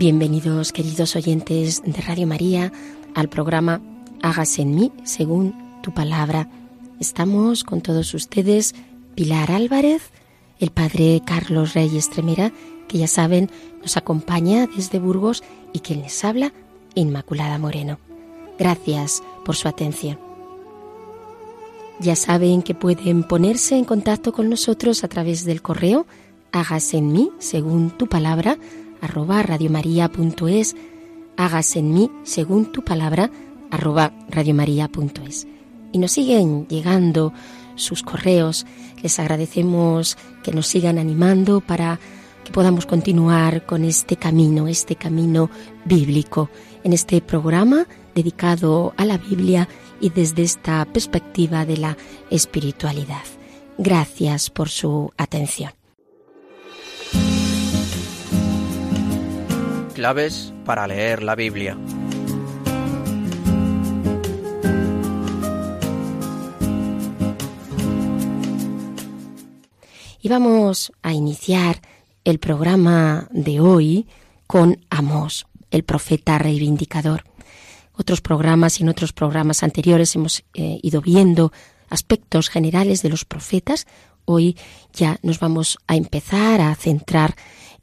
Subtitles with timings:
[0.00, 2.72] Bienvenidos, queridos oyentes de Radio María,
[3.14, 3.82] al programa
[4.22, 6.48] Hágase en mí según tu palabra.
[6.98, 8.74] Estamos con todos ustedes,
[9.14, 10.00] Pilar Álvarez,
[10.58, 12.50] el padre Carlos Reyes Tremera,
[12.88, 13.50] que ya saben
[13.82, 16.54] nos acompaña desde Burgos y quien les habla,
[16.94, 17.98] Inmaculada Moreno.
[18.58, 20.18] Gracias por su atención.
[21.98, 26.06] Ya saben que pueden ponerse en contacto con nosotros a través del correo
[26.52, 28.56] hágase en mí según tu palabra
[29.00, 30.76] arroba radiomaria.es
[31.36, 33.30] hágase en mí según tu palabra
[33.70, 35.46] arroba radiomaria.es
[35.92, 37.32] y nos siguen llegando
[37.76, 38.66] sus correos
[39.02, 41.98] les agradecemos que nos sigan animando para
[42.44, 45.50] que podamos continuar con este camino este camino
[45.84, 46.50] bíblico
[46.84, 49.68] en este programa dedicado a la Biblia
[50.00, 51.96] y desde esta perspectiva de la
[52.30, 53.22] espiritualidad.
[53.78, 55.79] Gracias por su atención.
[60.00, 61.76] Claves para leer la Biblia.
[70.22, 71.82] Y vamos a iniciar
[72.24, 74.06] el programa de hoy
[74.46, 77.24] con Amós, el profeta reivindicador.
[77.92, 81.52] Otros programas y en otros programas anteriores hemos eh, ido viendo
[81.90, 83.86] aspectos generales de los profetas.
[84.24, 84.56] Hoy
[84.94, 87.36] ya nos vamos a empezar a centrar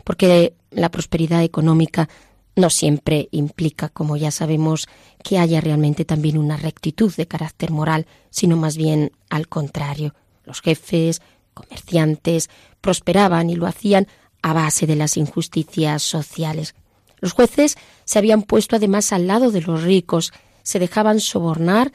[0.03, 2.09] porque la prosperidad económica
[2.55, 4.87] no siempre implica, como ya sabemos,
[5.23, 10.13] que haya realmente también una rectitud de carácter moral, sino más bien al contrario.
[10.43, 11.21] Los jefes,
[11.53, 12.49] comerciantes,
[12.81, 14.07] prosperaban y lo hacían
[14.41, 16.75] a base de las injusticias sociales.
[17.19, 20.31] Los jueces se habían puesto además al lado de los ricos,
[20.63, 21.91] se dejaban sobornar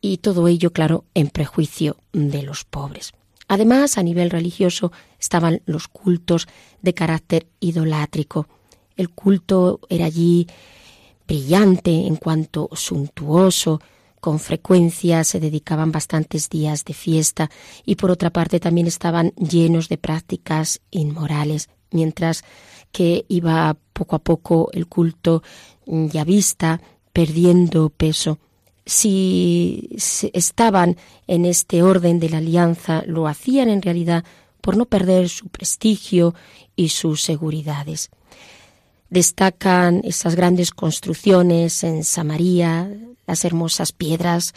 [0.00, 3.12] y todo ello, claro, en prejuicio de los pobres.
[3.52, 6.48] Además, a nivel religioso estaban los cultos
[6.80, 8.48] de carácter idolátrico.
[8.96, 10.46] El culto era allí
[11.28, 13.78] brillante en cuanto suntuoso,
[14.22, 17.50] con frecuencia se dedicaban bastantes días de fiesta
[17.84, 22.44] y por otra parte también estaban llenos de prácticas inmorales, mientras
[22.90, 25.42] que iba poco a poco el culto
[25.84, 26.80] ya vista
[27.12, 28.38] perdiendo peso.
[28.84, 29.88] Si
[30.32, 30.96] estaban
[31.26, 34.24] en este orden de la alianza, lo hacían en realidad
[34.60, 36.34] por no perder su prestigio
[36.74, 38.10] y sus seguridades.
[39.10, 42.90] Destacan esas grandes construcciones en Samaria,
[43.26, 44.54] las hermosas piedras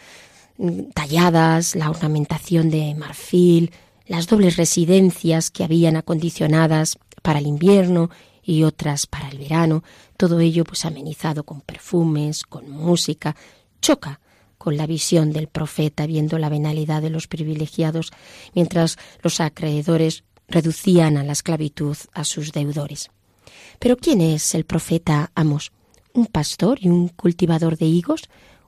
[0.94, 3.72] talladas, la ornamentación de marfil,
[4.08, 8.10] las dobles residencias que habían acondicionadas para el invierno
[8.44, 9.84] y otras para el verano,
[10.18, 13.36] todo ello pues amenizado con perfumes, con música,
[13.86, 14.20] choca
[14.58, 18.12] con la visión del profeta viendo la venalidad de los privilegiados,
[18.56, 23.12] mientras los acreedores reducían a la esclavitud a sus deudores.
[23.78, 25.72] Pero ¿quién es el profeta Amos?
[26.14, 28.24] ¿Un pastor y un cultivador de higos?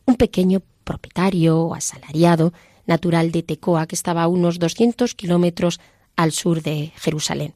[0.06, 2.54] ¿Un pequeño propietario o asalariado
[2.86, 5.80] natural de Tecoa, que estaba a unos 200 kilómetros
[6.16, 7.56] al sur de Jerusalén.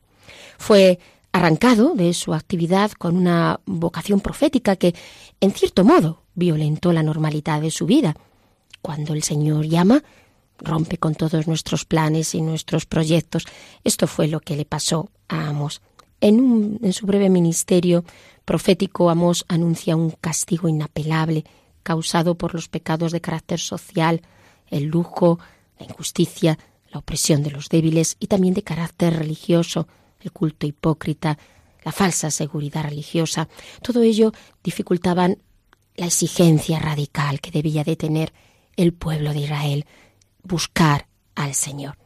[0.57, 0.97] Fue
[1.31, 4.95] arrancado de su actividad con una vocación profética que,
[5.39, 8.15] en cierto modo, violentó la normalidad de su vida.
[8.81, 10.03] Cuando el Señor llama,
[10.59, 13.45] rompe con todos nuestros planes y nuestros proyectos.
[13.83, 15.81] Esto fue lo que le pasó a Amos.
[16.19, 18.03] En, en su breve ministerio
[18.45, 21.45] profético, Amos anuncia un castigo inapelable
[21.83, 24.21] causado por los pecados de carácter social,
[24.67, 25.39] el lujo,
[25.79, 26.59] la injusticia,
[26.91, 29.87] la opresión de los débiles y también de carácter religioso,
[30.19, 31.37] el culto hipócrita,
[31.83, 33.47] la falsa seguridad religiosa.
[33.81, 34.31] Todo ello
[34.63, 35.37] dificultaban
[35.95, 38.33] la exigencia radical que debía de tener
[38.75, 39.85] el pueblo de Israel,
[40.43, 41.97] buscar al Señor.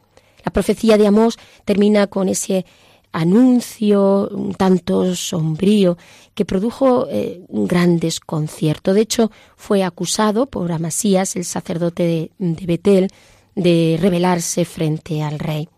[0.44, 2.66] La profecía de Amós termina con ese
[3.12, 5.96] anuncio un tanto sombrío
[6.34, 8.92] que produjo eh, un gran desconcierto.
[8.92, 13.08] De hecho, fue acusado por Amasías, el sacerdote de, de Betel,
[13.54, 15.68] de rebelarse frente al rey.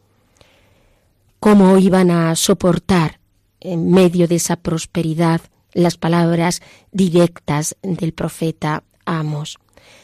[1.39, 3.21] ¿Cómo iban a soportar
[3.61, 5.41] en medio de esa prosperidad
[5.83, 6.61] las palabras
[6.93, 9.59] directas del profeta Amos?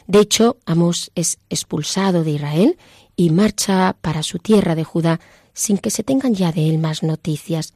[0.07, 2.77] De hecho, Amos es expulsado de Israel
[3.15, 5.19] y marcha para su tierra de Judá
[5.53, 7.73] sin que se tengan ya de él más noticias.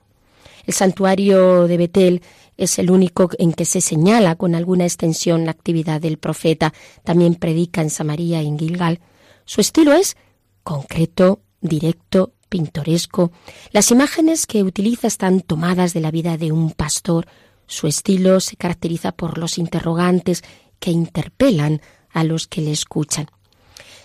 [0.65, 2.21] El santuario de Betel
[2.57, 6.73] es el único en que se señala con alguna extensión la actividad del profeta.
[7.03, 8.99] También predica en Samaria y en Gilgal.
[9.45, 10.17] Su estilo es
[10.63, 13.31] concreto, directo, pintoresco.
[13.71, 17.27] Las imágenes que utiliza están tomadas de la vida de un pastor.
[17.69, 20.43] Su estilo se caracteriza por los interrogantes
[20.79, 21.81] que interpelan
[22.11, 23.27] a los que le escuchan.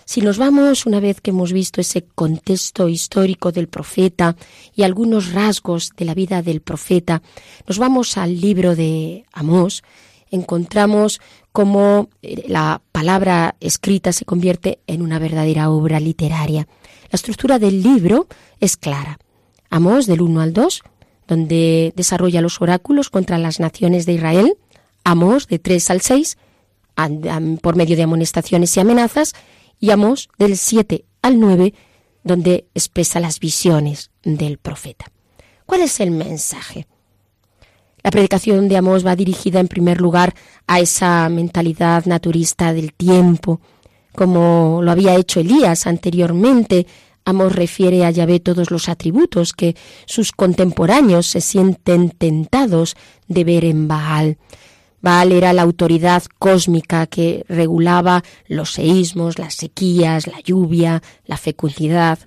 [0.04, 4.36] Si nos vamos, una vez que hemos visto ese contexto histórico del profeta
[4.76, 7.22] y algunos rasgos de la vida del profeta,
[7.66, 9.82] nos vamos al libro de Amós,
[10.30, 16.68] encontramos cómo eh, la palabra escrita se convierte en una verdadera obra literaria.
[17.10, 18.26] La estructura del libro
[18.60, 19.18] es clara.
[19.70, 20.82] Amós del 1 al 2,
[21.26, 24.56] donde desarrolla los oráculos contra las naciones de Israel.
[25.04, 26.38] Amós de 3 al 6,
[27.60, 29.34] por medio de amonestaciones y amenazas,
[29.80, 31.74] y Amós del 7 al 9,
[32.22, 35.06] donde expresa las visiones del profeta.
[35.66, 36.86] ¿Cuál es el mensaje?
[38.02, 40.34] La predicación de Amós va dirigida en primer lugar
[40.66, 43.60] a esa mentalidad naturista del tiempo,
[44.14, 46.86] como lo había hecho Elías anteriormente.
[47.24, 52.96] Amós refiere a Yahvé todos los atributos que sus contemporáneos se sienten tentados
[53.28, 54.36] de ver en Baal.
[55.00, 62.18] Baal era la autoridad cósmica que regulaba los seísmos, las sequías, la lluvia, la fecundidad.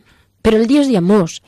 [0.42, 1.44] Pero el Dios de Amós,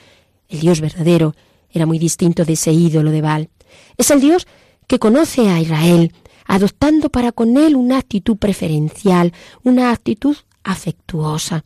[0.48, 1.36] el Dios verdadero,
[1.72, 3.50] era muy distinto de ese ídolo de Baal.
[3.98, 4.48] Es el Dios
[4.88, 6.14] que conoce a Israel,
[6.46, 11.64] adoptando para con él una actitud preferencial, una actitud afectuosa.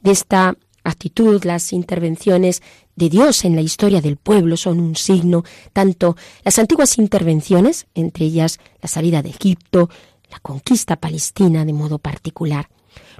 [0.00, 2.62] De esta actitud, las intervenciones
[2.96, 8.26] de Dios en la historia del pueblo son un signo, tanto las antiguas intervenciones, entre
[8.26, 9.88] ellas la salida de Egipto,
[10.30, 12.68] la conquista palestina de modo particular.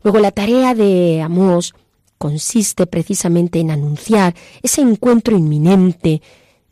[0.03, 1.75] Luego la tarea de Amós
[2.19, 6.23] consiste precisamente en anunciar ese encuentro inminente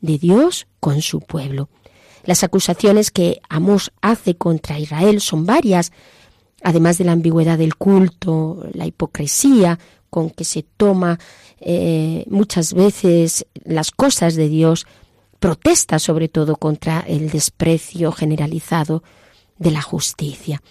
[0.00, 1.68] de Dios con su pueblo.
[2.24, 5.92] Las acusaciones que Amós hace contra Israel son varias,
[6.62, 9.78] además de la ambigüedad del culto, la hipocresía
[10.10, 11.18] con que se toma
[11.60, 14.86] eh, muchas veces las cosas de Dios,
[15.38, 19.02] protesta sobre todo contra el desprecio generalizado
[19.58, 20.62] de la justicia.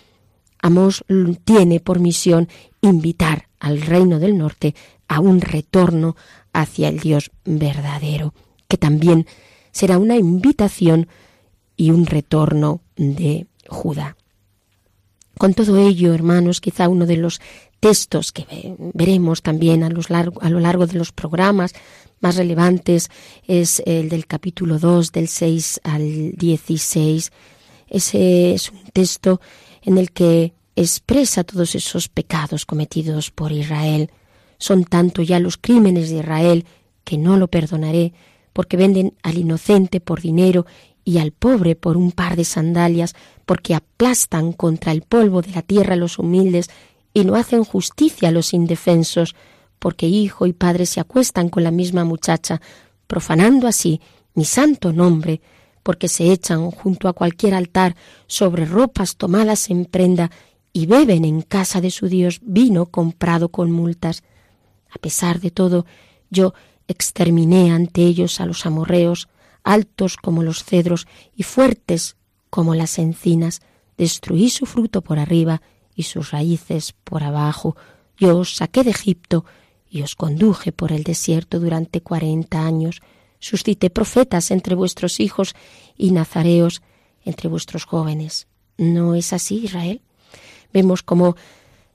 [0.62, 1.06] Amos
[1.46, 2.50] tiene por misión
[2.82, 4.76] invitar al reino del norte
[5.08, 6.16] a un retorno
[6.54, 8.34] hacia el Dios verdadero,
[8.68, 9.26] que también
[9.72, 11.08] será una invitación
[11.78, 14.18] y un retorno de Judá.
[15.40, 17.40] Con todo ello, hermanos, quizá uno de los
[17.80, 21.72] textos que veremos también a, lo largo de los programas
[22.20, 23.10] más relevantes
[23.48, 27.32] es el del capítulo 2, del 6 al 16.
[27.88, 29.40] Ese es un texto
[29.82, 34.12] en el que expresa todos esos pecados cometidos por Israel.
[34.58, 36.66] Son tanto ya los crímenes de Israel
[37.06, 38.12] que no lo perdonaré,
[38.52, 40.66] porque venden al inocente por dinero
[41.10, 43.16] y al pobre por un par de sandalias,
[43.48, 46.70] porque aplastan contra el polvo de la tierra a los humildes
[47.16, 49.36] y no hacen justicia a los indefensos,
[49.80, 52.62] porque hijo y padre se acuestan con la misma muchacha,
[53.08, 54.00] profanando así
[54.36, 55.42] mi santo nombre,
[55.82, 57.96] porque se echan junto a cualquier altar
[58.28, 60.30] sobre ropas tomadas en prenda
[60.74, 64.22] y beben en casa de su Dios vino comprado con multas.
[64.92, 65.88] A pesar de todo,
[66.30, 66.54] yo
[66.88, 69.28] exterminé ante ellos a los amorreos,
[69.64, 72.16] altos como los cedros y fuertes
[72.50, 73.62] como las encinas,
[73.98, 75.62] destruí su fruto por arriba
[75.96, 77.76] y sus raíces por abajo.
[78.18, 79.46] Yo os saqué de Egipto
[79.90, 83.02] y os conduje por el desierto durante cuarenta años.
[83.40, 85.56] Suscité profetas entre vuestros hijos
[85.98, 86.82] y nazareos
[87.24, 88.48] entre vuestros jóvenes.
[88.78, 90.02] ¿No es así, Israel?
[90.72, 91.36] Vemos cómo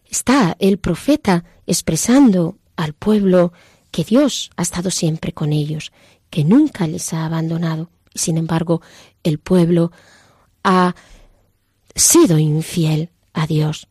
[0.09, 3.53] está el profeta expresando al pueblo
[3.91, 5.93] que Dios ha estado siempre con ellos,
[6.35, 7.91] que nunca les ha abandonado.
[8.13, 8.83] Y sin embargo,
[9.23, 9.93] el pueblo
[10.65, 10.97] ha
[11.95, 13.87] sido infiel a Dios,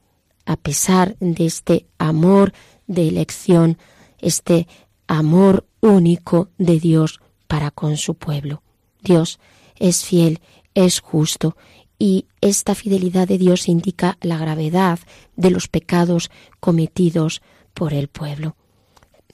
[0.46, 2.52] a pesar de este amor
[2.86, 3.78] de elección,
[4.20, 4.68] este
[5.08, 8.62] amor único de Dios para con su pueblo.
[9.02, 9.40] Dios
[9.78, 10.42] es fiel,
[10.74, 11.56] es justo,
[11.98, 15.00] y esta fidelidad de Dios indica la gravedad
[15.38, 17.42] de los pecados cometidos
[17.74, 18.58] por el pueblo.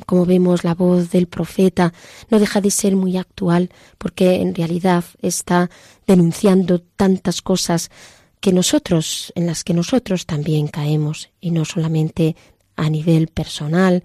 [0.05, 1.93] Como vemos, la voz del profeta
[2.29, 5.69] no deja de ser muy actual porque en realidad está
[6.07, 7.91] denunciando tantas cosas
[8.39, 12.35] que nosotros, en las que nosotros también caemos, y no solamente
[12.75, 14.03] a nivel personal,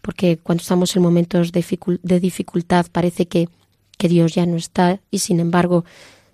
[0.00, 3.48] porque cuando estamos en momentos de dificultad parece que,
[3.96, 5.84] que Dios ya no está y sin embargo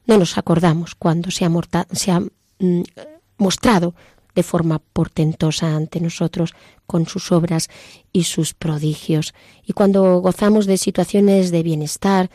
[0.06, 2.82] no nos acordamos cuando se ha, mm,
[3.38, 3.94] mostrado
[4.34, 6.54] de forma portentosa ante nosotros
[6.86, 7.68] con sus obras
[8.12, 9.34] y sus prodigios.
[9.64, 12.30] Y cuando gozamos de situaciones de bienestar,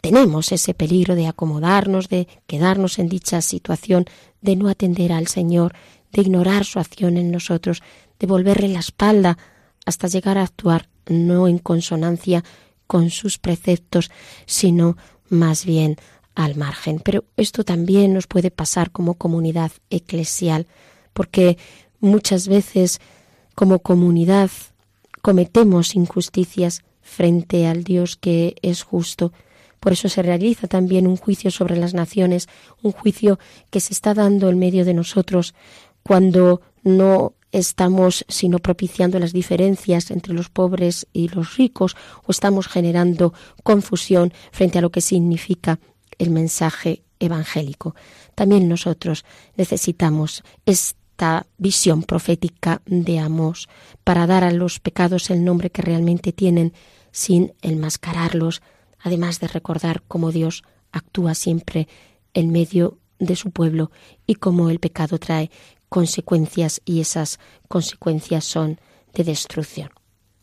[0.00, 4.06] tenemos ese peligro de acomodarnos, de quedarnos en dicha situación,
[4.40, 5.74] de no atender al Señor,
[6.12, 7.82] de ignorar su acción en nosotros,
[8.18, 9.38] de volverle la espalda
[9.84, 12.44] hasta llegar a actuar no en consonancia
[12.86, 14.10] con sus preceptos,
[14.46, 14.96] sino
[15.28, 15.96] más bien
[16.34, 17.00] al margen.
[17.04, 20.66] Pero esto también nos puede pasar como comunidad eclesial,
[21.12, 21.58] porque
[22.00, 23.00] muchas veces
[23.54, 24.50] como comunidad
[25.22, 29.32] cometemos injusticias frente al Dios que es justo.
[29.80, 32.48] Por eso se realiza también un juicio sobre las naciones,
[32.82, 33.38] un juicio
[33.70, 35.54] que se está dando en medio de nosotros
[36.02, 42.68] cuando no estamos sino propiciando las diferencias entre los pobres y los ricos o estamos
[42.68, 45.80] generando confusión frente a lo que significa
[46.18, 47.94] el mensaje evangélico.
[48.34, 49.24] También nosotros
[49.56, 50.42] necesitamos
[51.20, 53.68] esta visión profética de Amos
[54.04, 56.72] para dar a los pecados el nombre que realmente tienen
[57.12, 58.62] sin enmascararlos,
[58.98, 60.62] además de recordar cómo Dios
[60.92, 61.88] actúa siempre
[62.32, 63.90] en medio de su pueblo
[64.26, 65.50] y cómo el pecado trae
[65.90, 68.80] consecuencias y esas consecuencias son
[69.12, 69.90] de destrucción.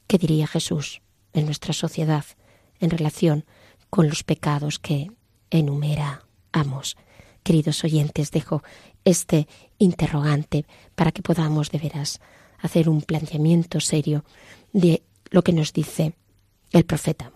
[0.06, 1.02] ¿Qué diría Jesús
[1.34, 2.26] en nuestra sociedad
[2.80, 3.46] en relación
[3.90, 5.10] con los pecados que
[5.50, 6.98] enumera Amos?
[7.42, 8.62] Queridos oyentes, dejo
[9.08, 9.48] este
[9.78, 12.20] interrogante para que podamos de veras
[12.60, 14.26] hacer un planteamiento serio
[14.74, 16.14] de lo que nos dice
[16.72, 17.32] el profeta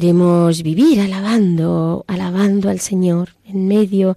[0.00, 4.16] Queremos vivir alabando, alabando al Señor en medio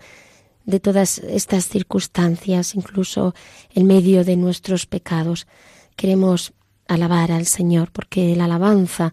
[0.63, 3.33] de todas estas circunstancias, incluso
[3.73, 5.47] en medio de nuestros pecados.
[5.95, 6.53] Queremos
[6.87, 9.11] alabar al Señor porque la alabanza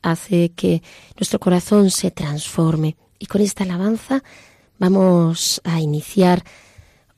[0.00, 0.82] hace que
[1.18, 2.96] nuestro corazón se transforme.
[3.18, 4.22] Y con esta alabanza
[4.78, 6.44] vamos a iniciar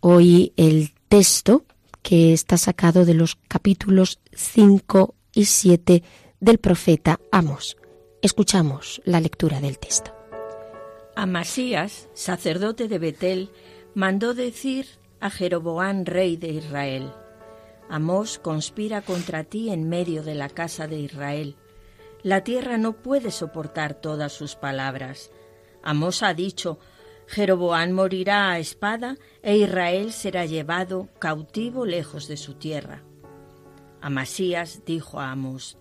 [0.01, 1.67] hoy el texto
[2.03, 6.03] que está sacado de los capítulos 5 y 7
[6.41, 7.77] del profeta Amos.
[8.21, 10.13] Escuchamos la lectura del texto.
[11.15, 13.51] Amasías, sacerdote de Betel,
[13.95, 14.87] mandó decir
[15.21, 17.13] a Jeroboán, rey de Israel,
[17.89, 21.55] Amós conspira contra ti en medio de la casa de Israel.
[22.25, 25.31] La tierra no puede soportar todas sus palabras.
[25.85, 26.81] Amós ha dicho,
[27.29, 33.05] Jeroboán morirá a espada e Israel será llevado cautivo lejos de su tierra.
[34.01, 35.79] Amasías dijo a Amós,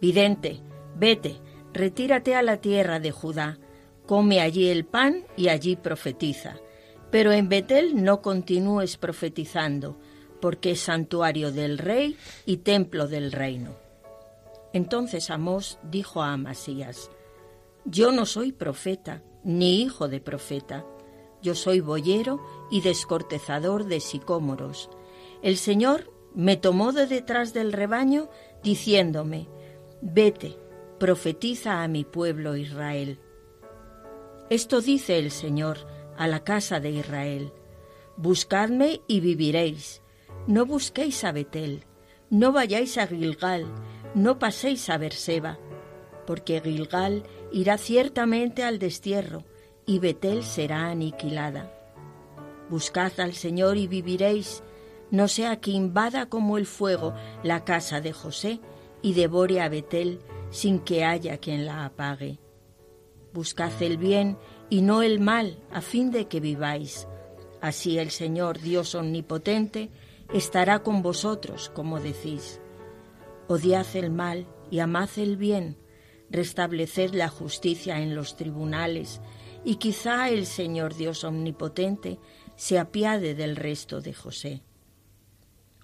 [0.00, 0.62] Vidente,
[0.94, 1.40] vete,
[1.72, 3.58] retírate a la tierra de Judá,
[4.06, 6.56] come allí el pan y allí profetiza.
[7.10, 9.96] Pero en Betel no continúes profetizando,
[10.40, 13.76] porque es santuario del rey y templo del reino.
[14.72, 17.10] Entonces Amós dijo a Amasías,
[17.84, 20.84] Yo no soy profeta, ni hijo de profeta,
[21.42, 24.90] yo soy boyero y descortezador de sicómoros.
[25.42, 28.28] El Señor me tomó de detrás del rebaño,
[28.62, 29.48] diciéndome,
[30.02, 30.56] Vete,
[31.00, 33.18] profetiza a mi pueblo Israel.
[34.50, 35.78] Esto dice el Señor
[36.18, 37.54] a la casa de Israel.
[38.18, 40.02] Buscadme y viviréis.
[40.46, 41.84] No busquéis a Betel,
[42.28, 43.64] no vayáis a Gilgal,
[44.14, 45.58] no paséis a Berseba,
[46.26, 49.44] porque Gilgal irá ciertamente al destierro
[49.86, 51.72] y Betel será aniquilada.
[52.68, 54.62] Buscad al Señor y viviréis,
[55.10, 58.60] no sea que invada como el fuego la casa de José
[59.00, 62.38] y devore a Betel sin que haya quien la apague.
[63.32, 64.38] Buscad el bien
[64.68, 67.06] y no el mal, a fin de que viváis.
[67.60, 69.90] Así el Señor Dios Omnipotente
[70.32, 72.60] estará con vosotros, como decís.
[73.48, 75.76] Odiad el mal y amad el bien,
[76.30, 79.20] restableced la justicia en los tribunales,
[79.64, 82.18] y quizá el Señor Dios Omnipotente
[82.56, 84.62] se apiade del resto de José.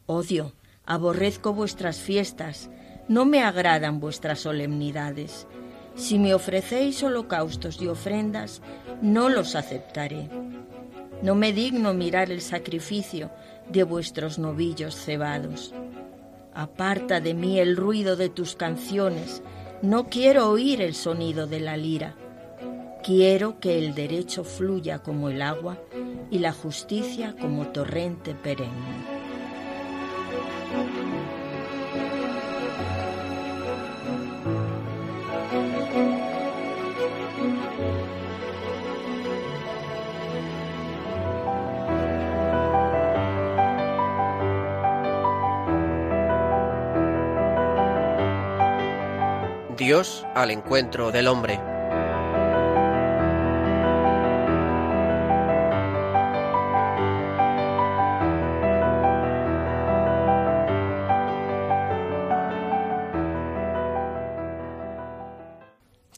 [0.07, 0.55] Odio,
[0.85, 2.71] aborrezco vuestras fiestas,
[3.09, 5.47] no me agradan vuestras solemnidades.
[5.95, 8.63] Si me ofrecéis holocaustos y ofrendas,
[9.01, 10.29] no los aceptaré.
[11.23, 13.31] No me digno mirar el sacrificio
[13.71, 15.73] de vuestros novillos cebados.
[16.53, 19.43] Aparta de mí el ruido de tus canciones,
[19.83, 22.15] no quiero oír el sonido de la lira.
[23.03, 25.79] Quiero que el derecho fluya como el agua
[26.31, 29.16] y la justicia como torrente perenne.
[49.87, 51.61] Dios al encuentro del hombre.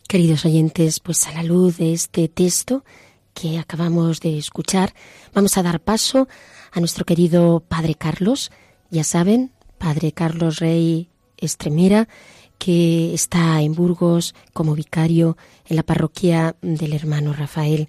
[0.08, 2.86] Queridos oyentes, pues a la luz de este texto
[3.34, 4.94] que acabamos de escuchar,
[5.34, 6.26] vamos a dar paso
[6.72, 8.50] a nuestro querido Padre Carlos.
[8.88, 12.08] Ya saben, Padre Carlos Rey Estremera,
[12.58, 17.88] que está en Burgos como vicario en la parroquia del hermano Rafael.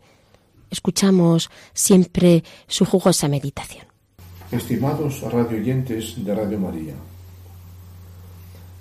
[0.70, 3.86] Escuchamos siempre su jugosa meditación.
[4.52, 6.94] Estimados radioyentes de Radio María,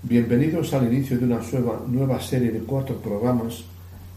[0.02, 3.64] bienvenidos al inicio de una nueva, nueva serie de cuatro programas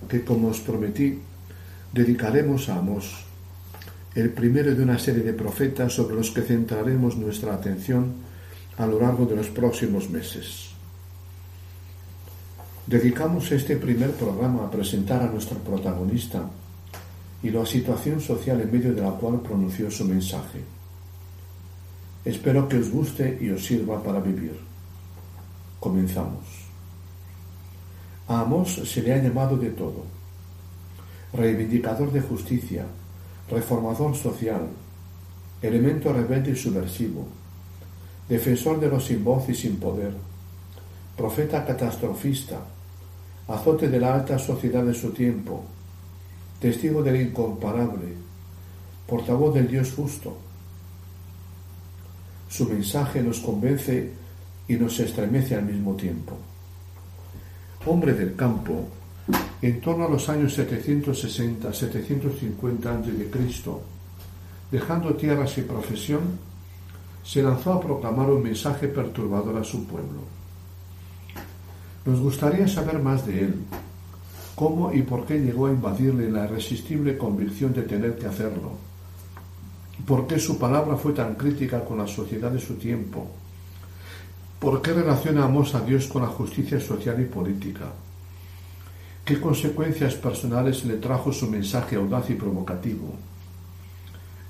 [0.08, 1.20] que, como os prometí,
[1.92, 3.26] dedicaremos a Amós,
[4.16, 8.14] el primero de una serie de profetas sobre los que centraremos nuestra atención
[8.78, 10.71] a lo largo de los próximos meses.
[12.92, 16.44] Dedicamos este primer programa a presentar a nuestro protagonista
[17.42, 20.60] y la situación social en medio de la cual pronunció su mensaje.
[22.26, 24.60] Espero que os guste y os sirva para vivir.
[25.80, 26.44] Comenzamos.
[28.28, 30.04] A Amós se le ha llamado de todo.
[31.32, 32.84] Reivindicador de justicia,
[33.50, 34.68] reformador social,
[35.62, 37.26] elemento rebelde y subversivo,
[38.28, 40.12] defensor de los sin voz y sin poder,
[41.16, 42.60] profeta catastrofista,
[43.48, 45.64] azote de la alta sociedad de su tiempo,
[46.60, 48.14] testigo del incomparable,
[49.08, 50.38] portavoz del Dios justo.
[52.50, 54.12] Su mensaje nos convence
[54.68, 56.38] y nos estremece al mismo tiempo.
[57.86, 58.88] Hombre del campo,
[59.62, 63.72] en torno a los años 760-750 a.C.,
[64.72, 66.22] dejando tierras y profesión,
[67.24, 70.41] se lanzó a proclamar un mensaje perturbador a su pueblo
[72.06, 73.56] nos gustaría saber más de él,
[74.56, 78.72] cómo y por qué llegó a invadirle la irresistible convicción de tener que hacerlo,
[80.06, 83.28] por qué su palabra fue tan crítica con la sociedad de su tiempo,
[84.60, 87.88] por qué relacionamos a Dios con la justicia social y política,
[89.24, 93.14] ¿Qué consecuencias personales le trajo su mensaje audaz y provocativo?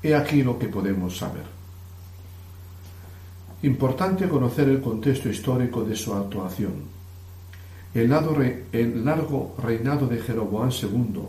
[0.01, 1.43] He aquí lo que podemos saber.
[3.63, 7.00] Importante conocer el contexto histórico de su actuación.
[7.93, 11.21] El, largo reinado de Jeroboam II,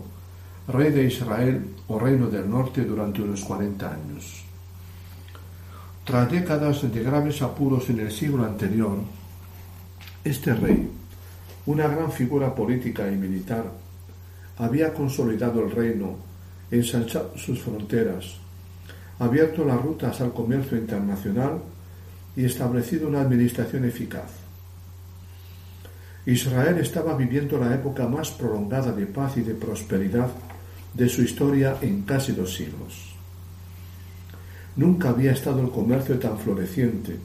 [0.69, 4.43] rey de Israel o reino del norte durante unos 40 años.
[6.05, 8.97] Tras décadas de graves apuros en el siglo anterior,
[10.23, 10.89] este rey,
[11.65, 13.65] una gran figura política y militar,
[14.57, 16.15] había consolidado el reino,
[16.71, 18.37] ensanchado sus fronteras,
[19.19, 21.59] abierto las rutas al comercio internacional
[22.37, 24.42] y establecido una administración eficaz.
[26.25, 30.29] Israel estaba viviendo la época más prolongada de paz y de prosperidad
[30.93, 33.13] de su historia en casi dos siglos.
[34.75, 37.17] Nunca había estado el comercio tan floreciente,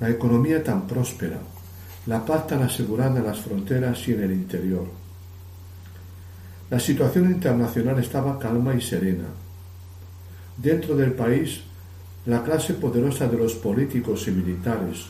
[0.00, 1.38] la economía tan próspera,
[2.06, 4.86] la paz tan asegurada en las fronteras y en el interior.
[6.70, 9.26] La situación internacional estaba calma y serena.
[10.56, 11.60] Dentro del país,
[12.26, 15.06] la clase poderosa de los políticos y militares,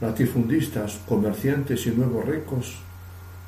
[0.00, 2.78] latifundistas, comerciantes y nuevos ricos,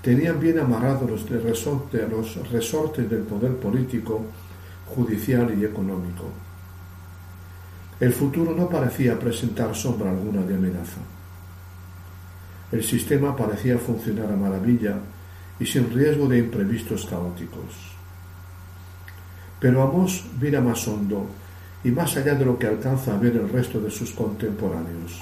[0.02, 4.22] tenían bien amarrados los, resortes del poder político,
[4.94, 6.24] judicial y económico.
[8.00, 11.00] El futuro no parecía presentar sombra alguna de amenaza.
[12.72, 14.96] El sistema parecía funcionar a maravilla
[15.58, 17.90] y sin riesgo de imprevistos caóticos.
[19.60, 21.26] Pero Amós mira más hondo
[21.84, 25.20] y más allá de lo que alcanza a ver el resto de sus contemporáneos.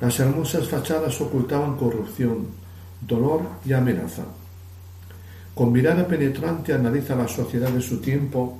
[0.00, 2.48] Las hermosas fachadas ocultaban corrupción,
[3.00, 4.24] dolor y amenaza.
[5.54, 8.58] Con mirada penetrante analiza la sociedad de su tiempo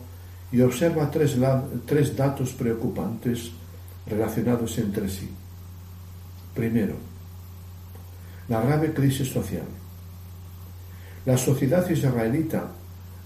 [0.50, 1.36] y observa tres,
[1.84, 3.50] tres datos preocupantes
[4.06, 5.28] relacionados entre sí.
[6.54, 6.94] Primero,
[8.48, 9.66] la grave crisis social.
[11.26, 12.68] La sociedad israelita,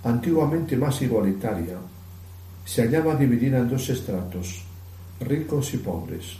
[0.02, 1.76] antiguamente más igualitaria,
[2.64, 4.64] se hallaba dividida en dos estratos,
[5.20, 6.38] ricos y pobres,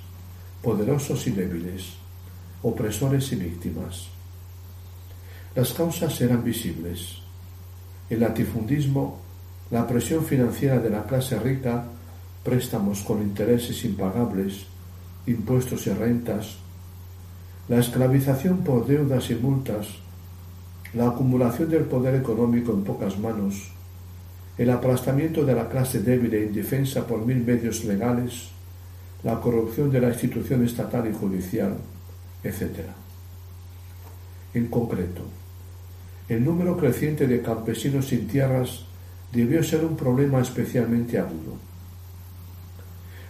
[0.63, 1.95] poderosos y débiles,
[2.63, 4.09] opresores y víctimas.
[5.55, 7.17] Las causas eran visibles.
[8.09, 9.21] El latifundismo
[9.71, 11.85] la presión financiera de la clase rica,
[12.43, 14.67] préstamos con intereses impagables,
[15.27, 16.57] impuestos y rentas,
[17.69, 19.87] la esclavización por deudas y multas,
[20.93, 23.71] la acumulación del poder económico en pocas manos,
[24.59, 28.51] el aplastamiento de la clase débil e indefensa por mil medios legales,
[29.23, 31.77] la corrupción de la institución estatal y judicial,
[32.43, 32.81] etc.
[34.55, 35.23] En concreto,
[36.29, 38.85] el número creciente de campesinos sin tierras
[39.33, 41.57] debió ser un problema especialmente agudo.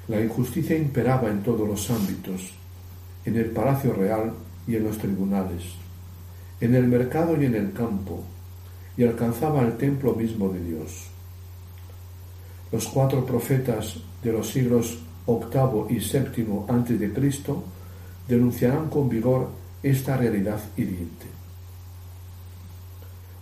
[0.09, 2.53] La injusticia imperaba en todos los ámbitos,
[3.24, 4.33] en el Palacio Real
[4.66, 5.62] y en los tribunales,
[6.61, 8.24] en el mercado y en el campo,
[8.96, 11.07] y alcanzaba el templo mismo de Dios.
[12.72, 14.98] Los cuatro profetas de los siglos
[15.38, 17.62] VIII y VII antes de Cristo
[18.27, 19.51] denunciarán con vigor
[19.83, 21.27] esta realidad hiriente.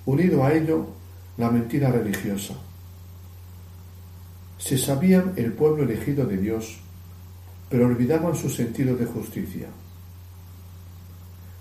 [0.07, 0.87] Unido a ello,
[1.37, 2.55] la mentira religiosa.
[4.59, 6.79] Se sabían el pueblo elegido de Dios,
[7.69, 9.69] pero olvidaban su sentido de justicia.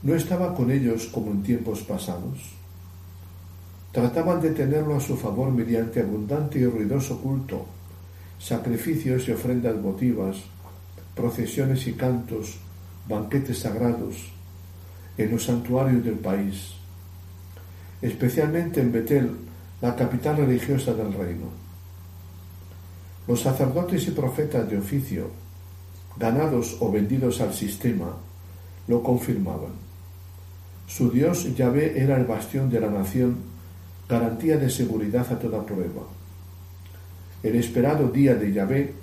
[0.04, 2.40] No estaba con ellos como en tiempos pasados.
[3.92, 7.66] Trataban de tenerlo a su favor mediante abundante y ruidoso culto,
[8.40, 10.38] sacrificios y ofrendas votivas,
[11.16, 12.58] procesiones y cantos,
[13.08, 14.32] banquetes sagrados
[15.18, 16.74] en los santuarios del país,
[18.02, 19.32] especialmente en Betel,
[19.82, 21.48] la capital religiosa del reino.
[23.28, 25.30] Los sacerdotes y profetas de oficio,
[26.18, 28.16] ganados o vendidos al sistema,
[28.88, 29.72] lo confirmaban.
[30.88, 33.36] Su Dios Yahvé era el bastión de la nación,
[34.08, 36.04] garantía de seguridad a toda prueba.
[37.44, 38.94] El esperado día de Yahvé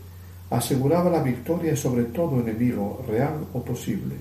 [0.50, 4.16] aseguraba la victoria sobre todo enemigo real o posible.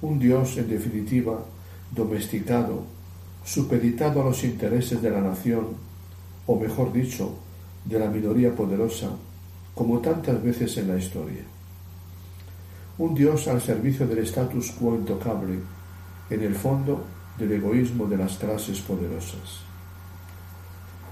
[0.00, 1.44] Un Dios, en definitiva,
[1.90, 2.84] domesticado,
[3.44, 5.68] supeditado a los intereses de la nación,
[6.46, 7.34] o mejor dicho,
[7.84, 9.10] de la minoría poderosa,
[9.74, 11.42] como tantas veces en la historia.
[12.98, 15.58] Un Dios al servicio del status quo intocable,
[16.30, 17.04] en el fondo
[17.38, 19.60] del egoísmo de las clases poderosas.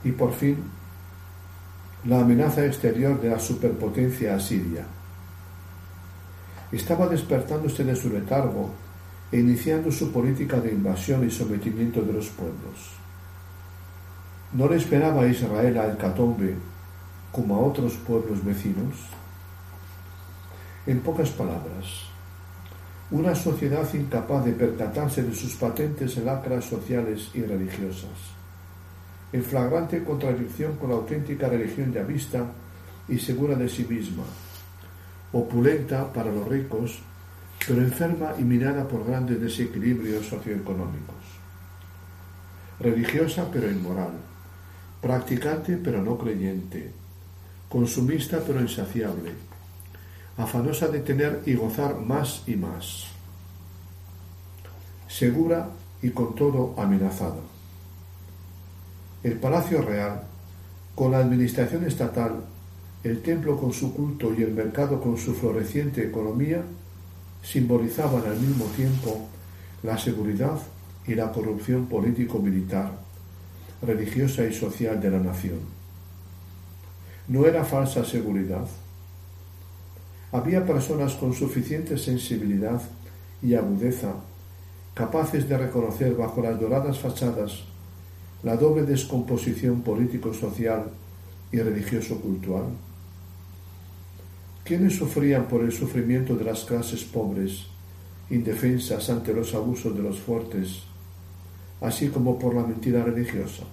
[0.04, 0.56] Y por fin,
[2.04, 4.86] la amenaza exterior de la superpotencia asiria.
[6.72, 8.70] Estaba despertándose de su letargo
[9.30, 12.96] e iniciando su política de invasión y sometimiento de los pueblos.
[14.52, 16.56] ¿No le esperaba a Israel a Hecatombe
[17.30, 18.96] como a otros pueblos vecinos?
[20.86, 22.08] En pocas palabras,
[23.10, 28.39] una sociedad incapaz de percatarse de sus patentes lacras sociales y religiosas,
[29.33, 32.45] en flagrante contradicción con la auténtica religión ya vista
[33.09, 34.25] y segura de sí misma,
[35.33, 36.99] opulenta para los ricos,
[37.66, 41.16] pero enferma y mirada por grandes desequilibrios socioeconómicos,
[42.81, 44.12] religiosa pero inmoral,
[45.01, 46.90] practicante pero no creyente,
[47.69, 49.33] consumista pero insaciable,
[50.37, 53.07] afanosa de tener y gozar más y más,
[55.07, 55.69] segura
[56.03, 57.60] y con todo amenazada.
[59.22, 60.22] El Palacio Real,
[60.94, 62.42] con la administración estatal,
[63.04, 66.62] el templo con su culto y el mercado con su floreciente economía,
[67.42, 69.28] simbolizaban al mismo tiempo
[69.83, 70.59] la seguridad
[71.06, 72.92] y la corrupción político-militar,
[73.83, 75.61] religiosa y social de la nación.
[77.28, 78.66] No era falsa seguridad,
[80.33, 82.80] había personas con suficiente sensibilidad
[83.42, 84.14] y agudeza
[84.94, 87.69] capaces de reconocer bajo las doradas fachadas
[88.42, 90.90] la doble descomposición político-social
[91.53, 92.64] y religioso-cultural.
[94.64, 97.66] ¿Quiénes sufrían por el sufrimiento de las clases pobres,
[98.31, 100.83] indefensas ante los abusos de los fuertes,
[101.81, 103.64] así como por la mentira religiosa?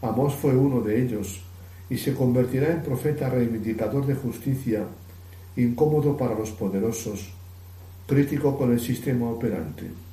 [0.00, 1.40] Amós fue uno de ellos
[1.90, 4.84] y se convertirá en profeta reivindicador de justicia,
[5.56, 7.28] incómodo para los poderosos,
[8.06, 10.05] crítico con el sistema operante.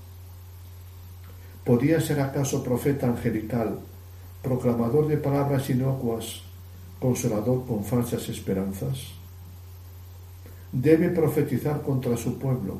[1.63, 3.79] ¿Podía ser acaso profeta angelical,
[4.41, 6.43] proclamador de palabras inocuas,
[6.99, 9.13] consolador con falsas esperanzas?
[10.71, 12.77] Debe profetizar contra su pueblo,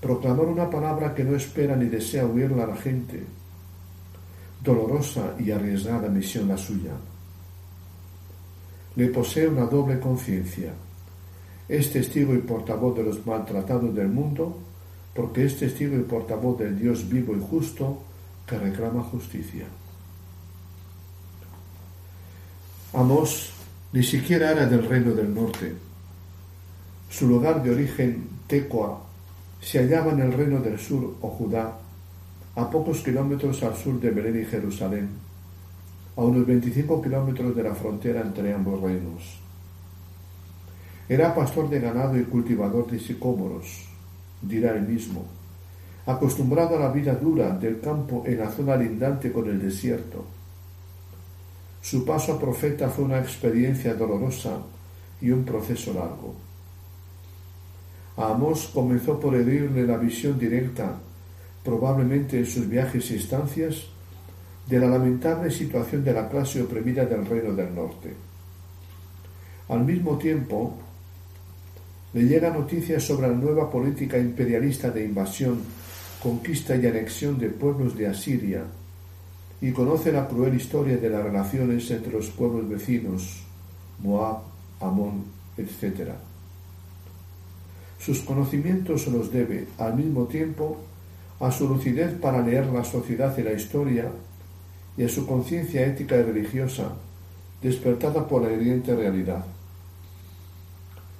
[0.00, 3.22] proclamar una palabra que no espera ni desea oírla a la gente,
[4.62, 6.92] dolorosa y arriesgada misión la suya
[8.96, 10.72] le posee una doble conciencia.
[11.68, 14.56] Es testigo y portavoz de los maltratados del mundo,
[15.14, 18.02] porque es testigo y portavoz del Dios vivo y justo
[18.46, 19.66] que reclama justicia.
[22.92, 23.52] Amós
[23.92, 25.72] ni siquiera era del reino del norte.
[27.10, 29.00] Su lugar de origen, Tecoa,
[29.60, 31.78] se hallaba en el reino del sur o Judá,
[32.56, 35.24] a pocos kilómetros al sur de Belén y Jerusalén
[36.16, 39.40] a unos 25 kilómetros de la frontera entre ambos reinos.
[41.08, 43.88] Era pastor de ganado y cultivador de sicómoros,
[44.48, 45.24] dirá él mismo,
[46.06, 50.24] acostumbrado a la vida dura del campo en la zona lindante con el desierto.
[51.80, 54.58] Su paso a profeta fue una experiencia dolorosa
[55.20, 56.34] y un proceso largo.
[58.16, 60.98] A Amós comenzó por herirle la visión directa,
[61.64, 63.86] probablemente en sus viajes y estancias,
[64.66, 68.14] de la lamentable situación de la clase oprimida del Reino del Norte.
[69.68, 70.78] Al mismo tiempo,
[72.14, 75.58] le llega noticias sobre la nueva política imperialista de invasión,
[76.22, 78.62] conquista y anexión de pueblos de Asiria,
[79.60, 83.42] y conoce la cruel historia de las relaciones entre los pueblos vecinos,
[84.00, 84.38] Moab,
[84.80, 85.24] Amón,
[85.56, 86.10] etc.
[87.98, 90.78] Sus conocimientos los debe, al mismo tiempo,
[91.40, 94.08] a su lucidez para leer la sociedad y la historia
[94.96, 96.92] y a su conciencia ética y religiosa,
[97.60, 99.44] despertada por la hiriente realidad.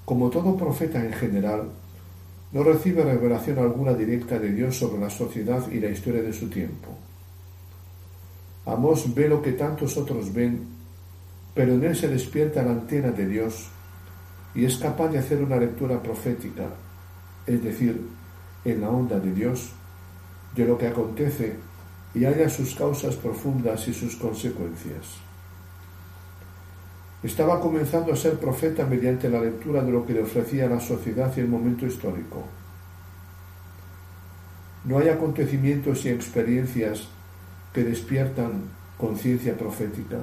[0.05, 1.71] Como todo profeta en general,
[2.53, 6.49] no recibe revelación alguna directa de Dios sobre la sociedad y la historia de su
[6.49, 6.88] tiempo.
[8.67, 10.61] Amós ve lo que tantos otros ven,
[11.55, 13.69] pero en él se despierta la antena de Dios
[14.55, 16.69] y es capaz de hacer una lectura profética,
[17.47, 18.01] es decir,
[18.64, 19.71] en la onda de Dios,
[20.55, 21.57] de lo que acontece
[22.14, 25.19] y haya sus causas profundas y sus consecuencias.
[27.25, 31.33] Estaba comenzando a ser profeta mediante la lectura de lo que le ofrecía la sociedad
[31.35, 32.45] y el momento histórico.
[34.85, 37.09] No hay acontecimientos y experiencias
[37.73, 38.65] que despiertan
[38.99, 40.19] conciencia profética.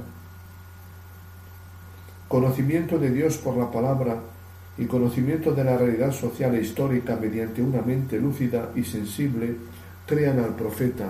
[2.28, 4.20] Conocimiento de Dios por la palabra
[4.78, 9.56] y conocimiento de la realidad social e histórica mediante una mente lúcida y sensible
[10.06, 11.10] crean al profeta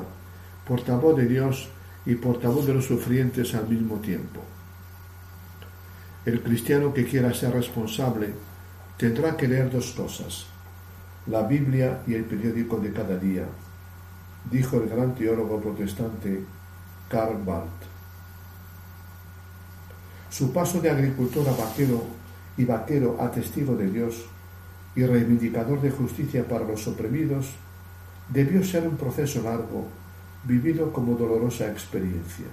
[0.66, 1.68] portavoz de Dios
[2.06, 4.40] y portavoz de los sufrientes al mismo tiempo.
[6.24, 8.34] El cristiano que quiera ser responsable
[8.98, 10.46] tendrá que leer dos cosas,
[11.26, 13.46] la Biblia y el periódico de cada día,
[14.52, 16.44] dijo el gran teólogo protestante
[17.10, 17.82] Karl Barth.
[20.30, 22.04] Su paso de agricultor a vaquero
[22.56, 24.26] y vaquero a testigo de Dios
[24.96, 27.50] y reivindicador de justicia para los oprimidos
[28.30, 29.88] debió ser un proceso largo
[30.44, 32.46] vivido como dolorosa experiencia.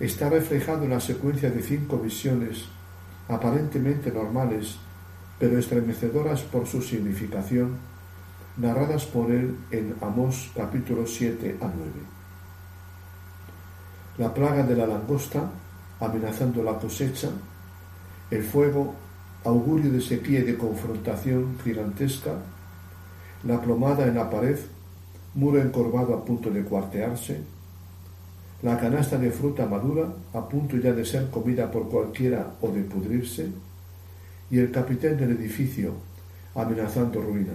[0.00, 2.64] Está reflejado en la secuencia de cinco visiones
[3.28, 4.76] aparentemente normales,
[5.38, 7.76] pero estremecedoras por su significación,
[8.56, 11.90] narradas por él en Amós capítulo 7 a 9.
[14.18, 15.50] La plaga de la langosta,
[16.00, 17.30] amenazando la cosecha,
[18.30, 18.94] el fuego,
[19.44, 22.34] augurio de sequía y de confrontación gigantesca,
[23.44, 24.58] la plomada en la pared,
[25.34, 27.40] muro encorvado a punto de cuartearse,
[28.62, 32.82] la canasta de fruta madura a punto ya de ser comida por cualquiera o de
[32.82, 33.48] pudrirse,
[34.50, 35.94] y el capitán del edificio
[36.54, 37.54] amenazando ruina.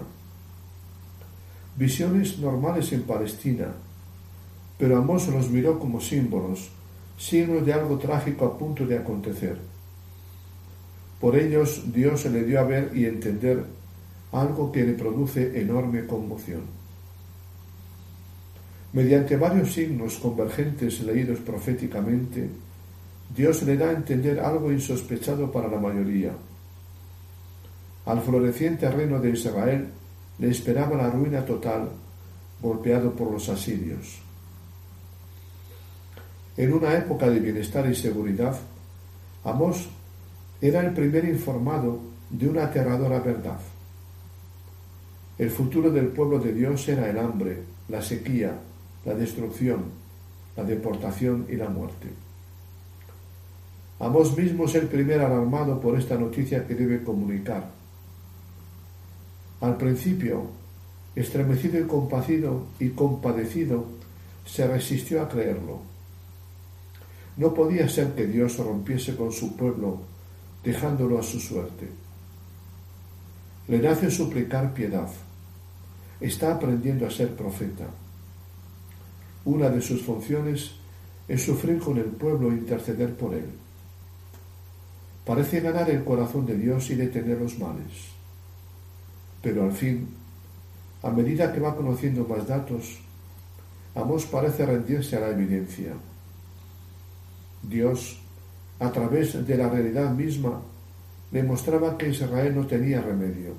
[1.77, 3.67] Visiones normales en Palestina,
[4.77, 6.69] pero Amós los miró como símbolos,
[7.17, 9.57] signos de algo trágico a punto de acontecer.
[11.21, 13.63] Por ellos Dios se le dio a ver y entender
[14.31, 16.76] algo que le produce enorme conmoción.
[18.97, 22.49] Mediante varios signos convergentes leídos proféticamente,
[23.29, 26.31] Dios le da a entender algo insospechado para la mayoría.
[28.07, 29.85] Al floreciente reino de Israel
[30.39, 31.89] le esperaba la ruina total,
[32.59, 34.17] golpeado por los asirios.
[36.57, 38.57] En una época de bienestar y seguridad,
[39.43, 39.89] Amós
[40.59, 41.99] era el primer informado
[42.31, 43.59] de una aterradora verdad.
[45.37, 48.59] El futuro del pueblo de Dios era el hambre, la sequía,
[49.07, 49.85] la destrucción,
[50.57, 52.09] la deportación y la muerte.
[53.99, 57.71] Amós mismo es el primer alarmado por esta noticia que debe comunicar.
[59.61, 60.47] Al principio,
[61.15, 63.85] estremecido y compacido y compadecido,
[64.45, 65.79] se resistió a creerlo.
[67.37, 70.01] No podía ser que Dios rompiese con su pueblo,
[70.63, 71.87] dejándolo a su suerte.
[73.69, 75.09] Le nace suplicar piedad
[76.19, 77.85] está aprendiendo a ser profeta.
[79.47, 80.71] Una de sus funciones
[81.27, 83.47] es sufrir con el pueblo e interceder por él.
[85.25, 88.11] Parece ganar el corazón de Dios y detener los males.
[89.41, 90.09] Pero al fin,
[91.01, 92.99] a medida que va conociendo más datos,
[93.95, 95.93] Amós parece rendirse a la evidencia.
[97.63, 98.19] Dios,
[98.79, 100.61] a través de la realidad misma,
[101.31, 103.55] le mostraba que Israel no tenía remedio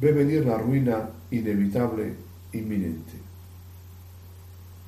[0.00, 2.14] ve venir la ruina inevitable,
[2.52, 3.27] inminente.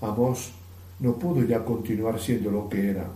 [0.01, 0.53] Amós
[0.99, 3.09] no pudo ya continuar siendo lo que era.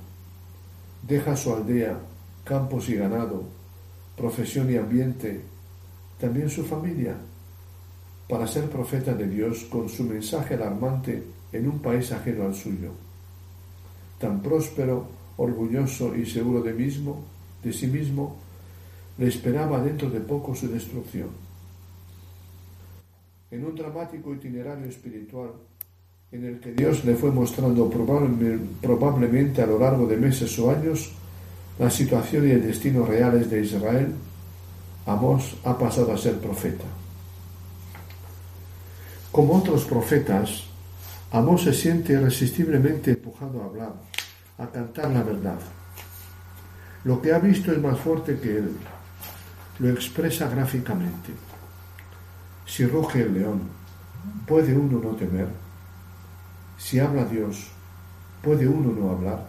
[1.02, 1.98] Deja su aldea,
[2.44, 3.44] campos y ganado,
[4.16, 5.40] profesión y ambiente,
[6.18, 7.16] también su familia,
[8.28, 12.92] para ser profeta de Dios con su mensaje alarmante en un país ajeno al suyo.
[14.18, 17.24] Tan próspero, orgulloso y seguro de mismo,
[17.62, 18.36] de sí mismo,
[19.18, 21.44] le esperaba dentro de poco su destrucción
[23.54, 25.52] en un dramático itinerario espiritual
[26.34, 31.12] en el que Dios le fue mostrando probablemente a lo largo de meses o años
[31.78, 34.12] la situación y el destino reales de Israel,
[35.06, 36.84] Amós ha pasado a ser profeta.
[39.30, 40.64] Como otros profetas,
[41.30, 43.94] Amós se siente irresistiblemente empujado a hablar,
[44.58, 45.58] a cantar la verdad.
[47.04, 48.76] Lo que ha visto es más fuerte que él,
[49.78, 51.30] lo expresa gráficamente.
[52.66, 53.60] Si ruge el león,
[54.48, 55.63] ¿puede uno no temer?
[56.84, 57.68] Si habla Dios,
[58.42, 59.42] ¿puede uno no hablar?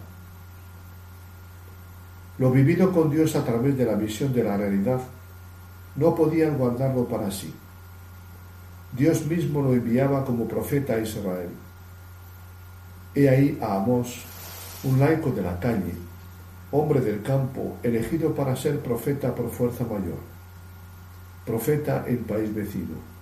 [2.38, 5.02] Lo vivido con Dios a través de la visión de la realidad
[5.96, 7.52] no podían guardarlo para sí.
[8.96, 11.50] Dios mismo lo enviaba como profeta a Israel.
[13.14, 14.24] He ahí a Amós,
[14.84, 15.92] un laico de la calle,
[16.70, 20.36] hombre del campo, elegido para ser profeta por fuerza mayor
[21.44, 23.15] profeta en país vecino.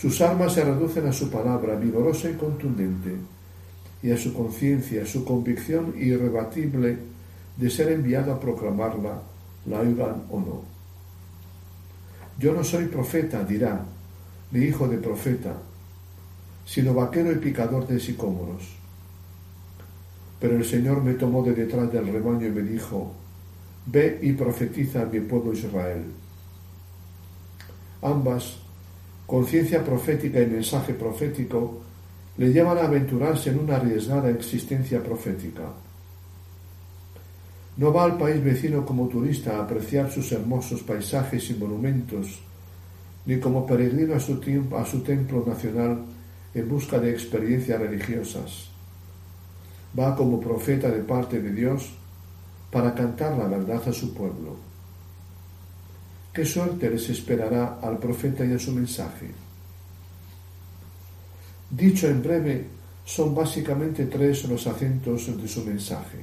[0.00, 3.16] Sus armas se reducen a su palabra vigorosa y contundente,
[4.02, 6.96] y a su conciencia, su convicción irrebatible
[7.58, 9.20] de ser enviado a proclamarla,
[9.66, 10.62] la oigan o no.
[12.38, 13.84] Yo no soy profeta, dirá,
[14.52, 15.52] ni hijo de profeta,
[16.64, 18.76] sino vaquero y picador de sicómoros.
[20.40, 23.12] Pero el Señor me tomó de detrás del rebaño y me dijo,
[23.84, 26.04] Ve y profetiza a mi pueblo Israel.
[28.00, 28.56] Ambas,
[29.30, 31.78] conciencia profética y mensaje profético,
[32.36, 35.70] le llevan a aventurarse en una arriesgada existencia profética.
[37.76, 42.40] No va al país vecino como turista a apreciar sus hermosos paisajes y monumentos,
[43.24, 46.02] ni como peregrino a su, templo nacional
[46.52, 48.68] en busca de experiencias religiosas.
[49.96, 51.92] Va como profeta de parte de Dios
[52.72, 54.69] para cantar la verdad a su pueblo.
[56.32, 59.26] ¿Qué suerte les esperará al profeta y a su mensaje?
[61.70, 62.66] Dicho en breve,
[63.04, 66.18] son básicamente tres los acentos de su mensaje.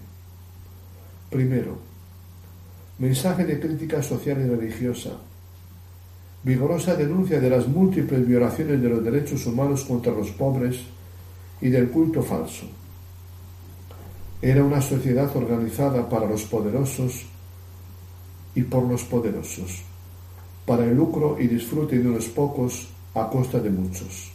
[1.30, 1.78] Primero,
[3.00, 5.12] mensaje de crítica social y religiosa,
[6.44, 10.78] vigorosa denuncia de las múltiples violaciones de los derechos humanos contra los pobres
[11.60, 12.66] y del culto falso.
[14.42, 17.26] Era una sociedad organizada para los poderosos
[18.56, 19.84] y por los poderosos,
[20.68, 24.30] para el lucro y disfrute de unos pocos a costa de muchos.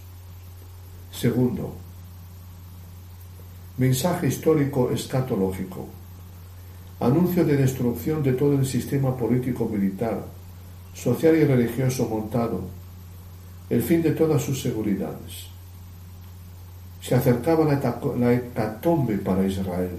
[1.12, 1.74] Segundo,
[3.76, 5.86] mensaje histórico escatológico,
[7.00, 10.24] anuncio de destrucción de todo el sistema político militar,
[10.94, 12.62] social y religioso montado,
[13.68, 15.48] el fin de todas sus seguridades.
[17.02, 17.66] Se acercaba
[18.18, 19.98] la hecatombe para Israel.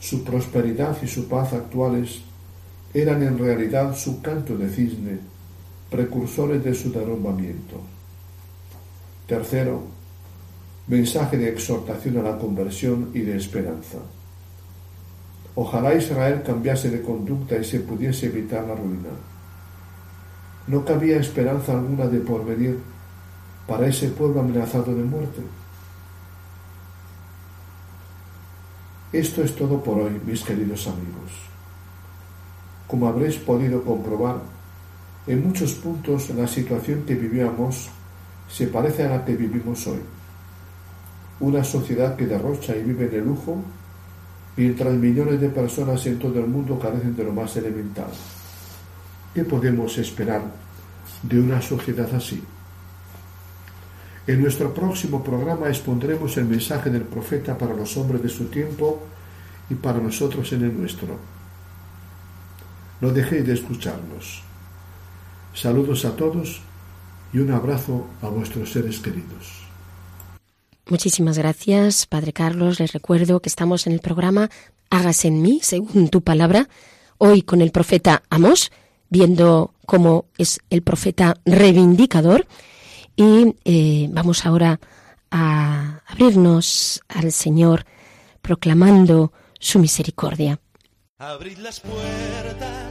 [0.00, 2.22] Su prosperidad y su paz actuales
[2.94, 5.18] eran en realidad su canto de cisne,
[5.90, 7.80] precursores de su derrumbamiento.
[9.26, 9.82] Tercero,
[10.86, 13.98] mensaje de exhortación a la conversión y de esperanza.
[15.54, 19.08] Ojalá Israel cambiase de conducta y se pudiese evitar la ruina.
[20.66, 22.78] No cabía esperanza alguna de porvenir
[23.66, 25.42] para ese pueblo amenazado de muerte.
[29.12, 31.55] Esto es todo por hoy, mis queridos amigos.
[32.86, 34.36] Como habréis podido comprobar,
[35.26, 37.88] en muchos puntos la situación que vivíamos
[38.48, 39.98] se parece a la que vivimos hoy.
[41.40, 43.60] Una sociedad que derrocha y vive de lujo,
[44.56, 48.08] mientras millones de personas en todo el mundo carecen de lo más elemental.
[49.34, 50.42] ¿Qué podemos esperar
[51.22, 52.42] de una sociedad así?
[54.26, 59.02] En nuestro próximo programa expondremos el mensaje del profeta para los hombres de su tiempo
[59.68, 61.35] y para nosotros en el nuestro.
[63.00, 64.42] No dejéis de escucharnos.
[65.54, 66.60] Saludos a todos
[67.32, 69.66] y un abrazo a vuestros seres queridos.
[70.88, 72.78] Muchísimas gracias, Padre Carlos.
[72.78, 74.50] Les recuerdo que estamos en el programa
[74.88, 76.68] Hágase en mí, según tu palabra,
[77.18, 78.70] hoy con el profeta Amos,
[79.10, 82.46] viendo cómo es el profeta reivindicador.
[83.16, 84.78] Y eh, vamos ahora
[85.30, 87.84] a abrirnos al Señor
[88.40, 90.60] proclamando su misericordia.
[91.18, 92.85] Abrid las puertas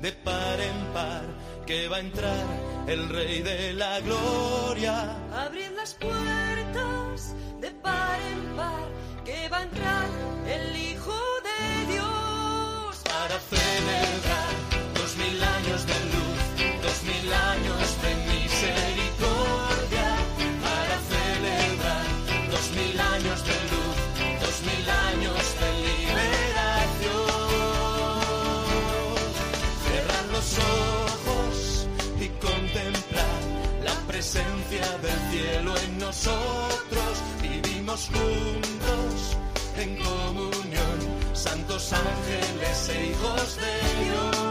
[0.00, 1.22] de par en par,
[1.66, 2.44] que va a entrar
[2.86, 5.16] el Rey de la Gloria.
[5.34, 8.88] Abrid las puertas de par en par,
[9.24, 10.06] que va a entrar
[10.46, 11.18] el Hijo
[11.48, 12.96] de Dios.
[13.04, 14.52] Para celebrar
[14.94, 16.17] dos mil años de
[36.08, 37.12] nosotros.
[37.42, 39.36] Vivimos juntos
[39.76, 40.98] en comunión,
[41.34, 44.47] santos ángeles e hijos de Dios,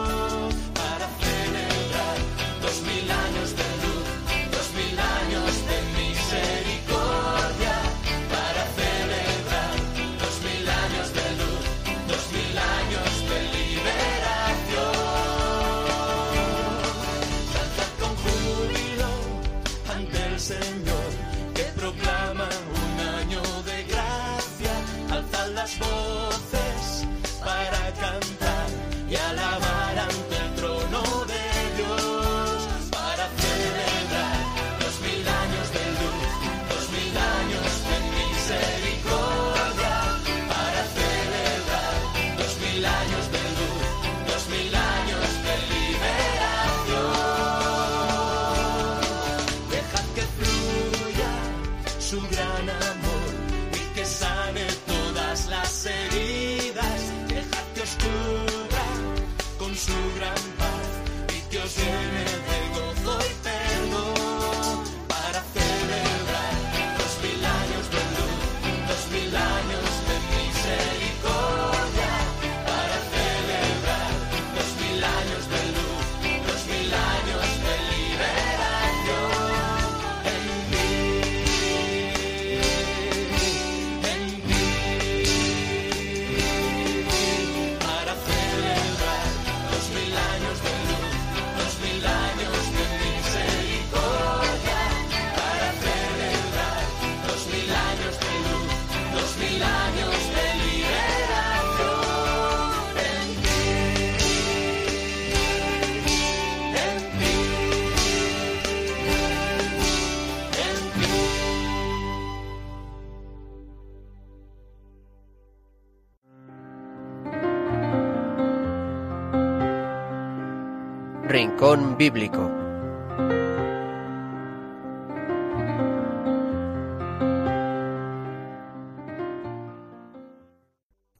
[121.38, 122.52] Rincón Bíblico.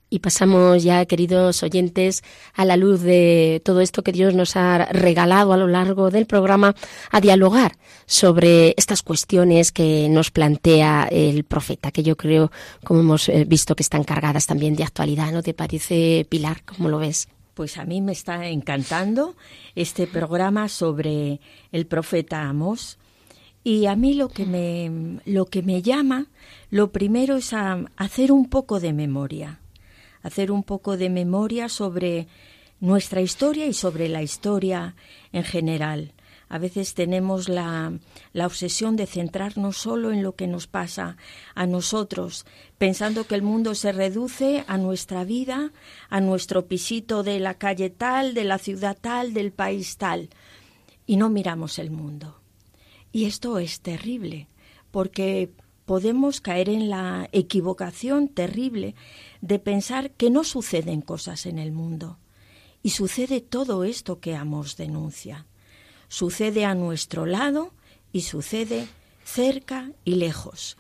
[0.10, 2.24] Y pasamos ya, queridos oyentes,
[2.56, 6.26] a la luz de todo esto que Dios nos ha regalado a lo largo del
[6.26, 6.74] programa,
[7.12, 12.52] a dialogar sobre estas cuestiones que nos plantea el profeta, que yo creo,
[12.84, 15.32] como hemos eh, visto, que están cargadas también de actualidad.
[15.32, 16.64] ¿No te parece, Pilar?
[16.66, 17.28] ¿Cómo lo ves?
[17.58, 19.36] Pues a mí me está encantando
[19.76, 21.42] este programa sobre
[21.74, 23.00] el profeta Amos.
[23.64, 26.28] Y a mí lo que me, lo que me llama,
[26.70, 29.60] lo primero es a hacer un poco de memoria
[30.28, 32.28] hacer un poco de memoria sobre
[32.80, 34.96] nuestra historia y sobre la historia
[35.32, 36.14] en general.
[36.50, 37.92] A veces tenemos la,
[38.34, 41.18] obsesión de centrarnos solo en lo que nos pasa
[41.56, 42.46] a nosotros,
[42.78, 45.72] pensando que el mundo se reduce a nuestra vida,
[46.10, 50.30] a nuestro pisito de la calle tal, de la ciudad tal, del país tal,
[51.06, 52.40] y no miramos el mundo.
[53.12, 54.48] Y esto es terrible,
[54.92, 55.52] porque
[55.86, 58.96] podemos caer en la equivocación terrible
[59.42, 62.20] de pensar que no suceden cosas en el mundo.
[62.84, 65.46] Y sucede todo esto que Amos denuncia.
[66.08, 67.74] Sucede a nuestro lado
[68.12, 68.88] y sucede
[69.24, 70.78] cerca y lejos.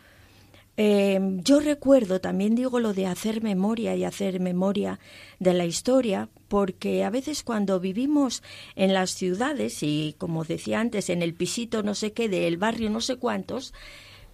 [0.79, 4.99] Eh, yo recuerdo, también digo lo de hacer memoria y hacer memoria
[5.39, 8.43] de la historia, porque a veces cuando vivimos
[8.75, 12.91] en las ciudades y, como decía antes, en el pisito no sé qué, del barrio
[12.91, 13.73] no sé cuántos,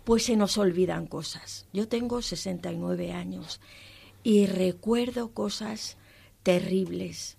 [0.04, 1.66] pues se nos olvidan cosas.
[1.72, 3.62] Yo tengo 69 años
[4.22, 5.96] y recuerdo cosas
[6.44, 7.38] terribles.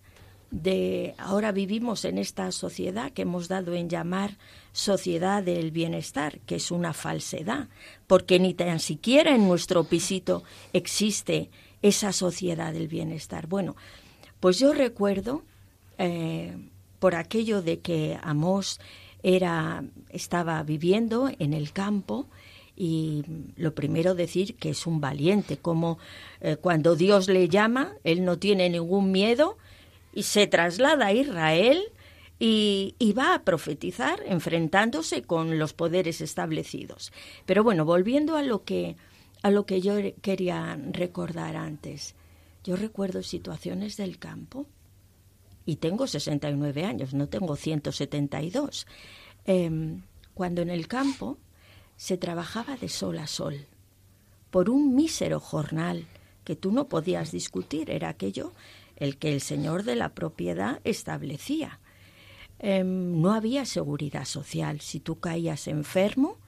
[0.51, 4.37] De ahora vivimos en esta sociedad que hemos dado en llamar
[4.73, 7.69] sociedad del bienestar, que es una falsedad,
[8.07, 11.51] porque ni tan siquiera en nuestro pisito existe
[11.83, 13.47] esa sociedad del bienestar.
[13.47, 13.77] Bueno,
[14.41, 15.43] pues yo recuerdo
[15.99, 16.57] eh,
[16.99, 18.81] por aquello de que Amos
[19.23, 22.27] era estaba viviendo en el campo
[22.77, 23.25] y
[23.57, 25.99] lo primero decir que es un valiente, como
[26.41, 29.57] eh, cuando Dios le llama, él no tiene ningún miedo
[30.15, 31.83] y se traslada a Israel
[32.39, 37.13] y, va a profetizar enfrentándose con los poderes establecidos.
[37.47, 38.97] Pero bueno, volviendo a lo que
[39.43, 42.15] a lo que yo quería recordar antes.
[42.65, 44.67] Yo recuerdo situaciones del campo
[45.67, 48.87] y tengo 69 años, no tengo 172.
[49.45, 49.99] Eh,
[50.33, 51.37] cuando en el campo
[51.97, 53.67] se trabajaba de sol a sol,
[54.51, 56.07] por un mísero jornal
[56.45, 58.53] que tú no podías discutir, era aquello
[58.97, 61.81] el que el señor de la propiedad establecía.
[62.59, 64.81] Em, no había seguridad social.
[64.81, 66.39] Si tú caías enfermo,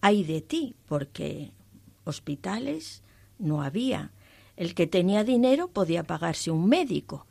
[0.00, 1.52] hay de ti, porque
[2.04, 3.02] hospitales
[3.38, 4.12] no había.
[4.56, 7.26] El que tenía dinero podía pagarse un médico.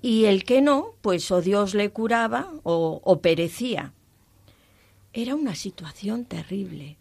[0.00, 3.94] Y el que no, pues o Dios le curaba o perecía.
[5.12, 6.98] Era una situación terrible.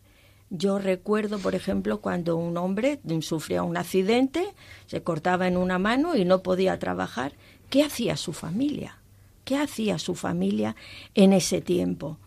[0.50, 4.48] Yo recuerdo, por ejemplo, cuando un hombre sufría un accidente,
[4.86, 7.34] se cortaba en una mano y no podía trabajar,
[7.70, 8.98] ¿qué hacía su familia?
[9.44, 10.76] ¿Qué hacía su familia
[11.16, 12.18] en ese tiempo?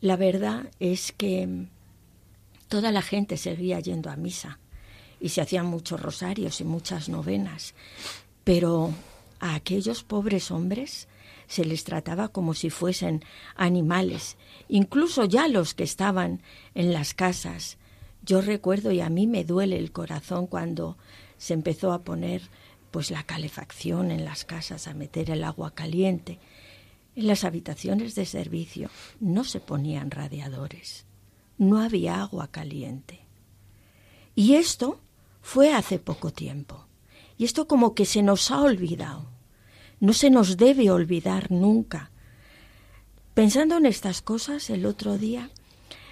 [0.00, 1.66] La verdad es que
[2.68, 4.58] toda la gente seguía yendo a misa
[5.20, 7.74] y se hacían muchos rosarios y muchas novenas,
[8.44, 8.90] pero
[9.40, 11.08] a aquellos pobres hombres
[11.52, 13.22] se les trataba como si fuesen
[13.56, 14.38] animales,
[14.68, 16.40] incluso ya los que estaban
[16.74, 17.76] en las casas.
[18.22, 20.96] Yo recuerdo y a mí me duele el corazón cuando
[21.36, 22.40] se empezó a poner
[22.90, 26.38] pues la calefacción en las casas, a meter el agua caliente.
[27.16, 28.88] En las habitaciones de servicio
[29.20, 31.04] no se ponían radiadores,
[31.58, 33.26] no había agua caliente.
[34.34, 35.02] Y esto
[35.42, 36.86] fue hace poco tiempo.
[37.36, 39.41] Y esto como que se nos ha olvidado
[40.02, 42.10] no se nos debe olvidar nunca.
[43.34, 45.50] Pensando en estas cosas el otro día,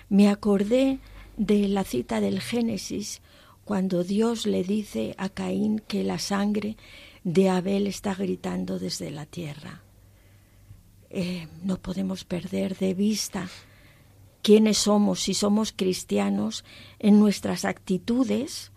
[0.09, 1.01] me acordé
[1.37, 3.21] de la cita del Génesis,
[3.65, 6.77] cuando Dios le dice a Caín que la sangre
[7.25, 9.83] de Abel está gritando desde la tierra.
[11.11, 13.49] Eh, no podemos perder de vista
[14.41, 16.65] quiénes somos, si somos cristianos,
[17.01, 18.71] en nuestras actitudes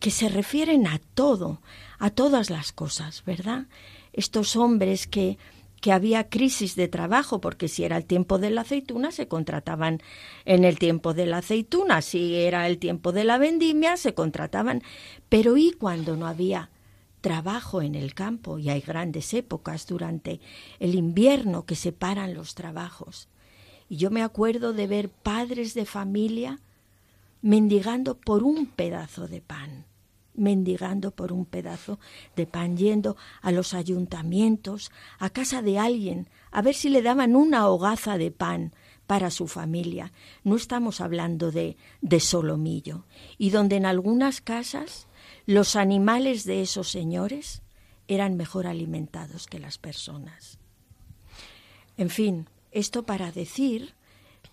[0.00, 1.62] que se refieren a todo,
[2.00, 3.66] a todas las cosas, ¿verdad?
[4.12, 5.38] Estos hombres que,
[5.80, 10.00] que había crisis de trabajo, porque si era el tiempo de la aceituna, se contrataban
[10.44, 14.82] en el tiempo de la aceituna, si era el tiempo de la vendimia, se contrataban.
[15.28, 16.70] Pero ¿y cuando no había
[17.20, 18.58] trabajo en el campo?
[18.58, 20.40] Y hay grandes épocas durante
[20.78, 23.28] el invierno que separan los trabajos.
[23.88, 26.60] Y yo me acuerdo de ver padres de familia
[27.42, 29.89] mendigando por un pedazo de pan
[30.40, 32.00] mendigando por un pedazo
[32.34, 37.36] de pan, yendo a los ayuntamientos, a casa de alguien, a ver si le daban
[37.36, 38.72] una hogaza de pan
[39.06, 40.12] para su familia.
[40.44, 43.06] No estamos hablando de, de solomillo.
[43.38, 45.08] Y donde en algunas casas
[45.46, 47.62] los animales de esos señores
[48.08, 50.58] eran mejor alimentados que las personas.
[51.96, 53.94] En fin, esto para decir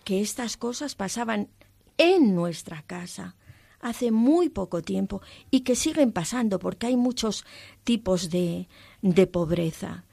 [0.03, 1.49] que estas cosas pasaban
[1.97, 3.35] en nuestra casa
[3.80, 5.21] hace muy poco tiempo
[5.51, 7.45] y que siguen pasando porque hay muchos
[7.84, 8.67] tipos de,
[9.01, 10.03] de pobreza.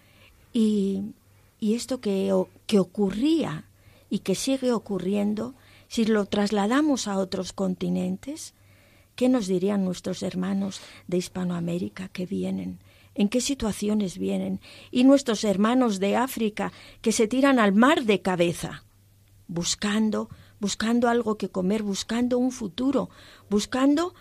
[0.53, 1.15] Y,
[1.61, 2.33] y esto que,
[2.67, 3.69] que ocurría
[4.11, 5.55] y que sigue ocurriendo,
[5.89, 8.55] si lo trasladamos a otros continentes,
[9.17, 12.81] ¿qué nos dirían nuestros hermanos de Hispanoamérica que vienen?
[13.15, 14.61] ¿En qué situaciones vienen?
[14.91, 18.85] Y nuestros hermanos de África que se tiran al mar de cabeza,
[19.47, 20.29] buscando,
[20.65, 23.11] buscando algo que comer, buscando un futuro,
[23.51, 24.15] buscando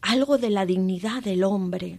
[0.00, 1.98] algo de la dignidad del hombre,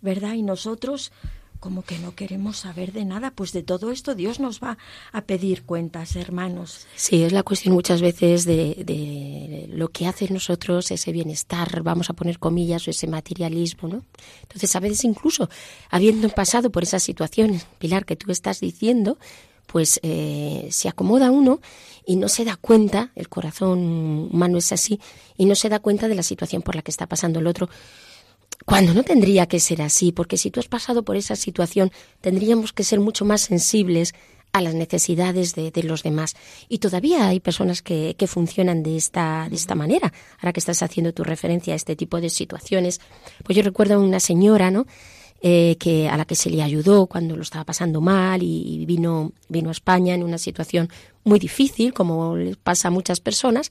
[0.00, 0.34] ¿verdad?
[0.34, 1.12] Y nosotros
[1.60, 4.78] como que no queremos saber de nada, pues de todo esto Dios nos va
[5.12, 6.88] a pedir cuentas, hermanos.
[6.96, 12.14] Sí, es la cuestión muchas veces de, lo que hace nosotros ese bienestar, vamos a
[12.14, 14.04] poner comillas, o ese materialismo, ¿no?
[14.42, 15.48] Entonces, a veces incluso,
[15.88, 19.18] habiendo pasado por esas situaciones, Pilar, que tú estás diciendo,
[19.66, 21.60] pues eh, se acomoda uno
[22.06, 25.00] y no se da cuenta, el corazón humano es así,
[25.36, 27.68] y no se da cuenta de la situación por la que está pasando el otro
[28.64, 32.72] cuando no tendría que ser así, porque si tú has pasado por esa situación, tendríamos
[32.72, 34.14] que ser mucho más sensibles
[34.52, 36.36] a las necesidades de, los demás.
[36.68, 40.12] Y todavía hay personas que, que, funcionan de esta, de esta manera.
[40.38, 43.00] Ahora que estás haciendo tu referencia a este tipo de situaciones,
[43.42, 44.86] pues yo recuerdo a una señora, ¿no?
[45.46, 49.32] Eh, que a la que se le ayudó cuando lo estaba pasando mal y, vino,
[49.50, 50.88] vino a España en una situación
[51.22, 53.70] muy difícil, como les pasa a muchas personas,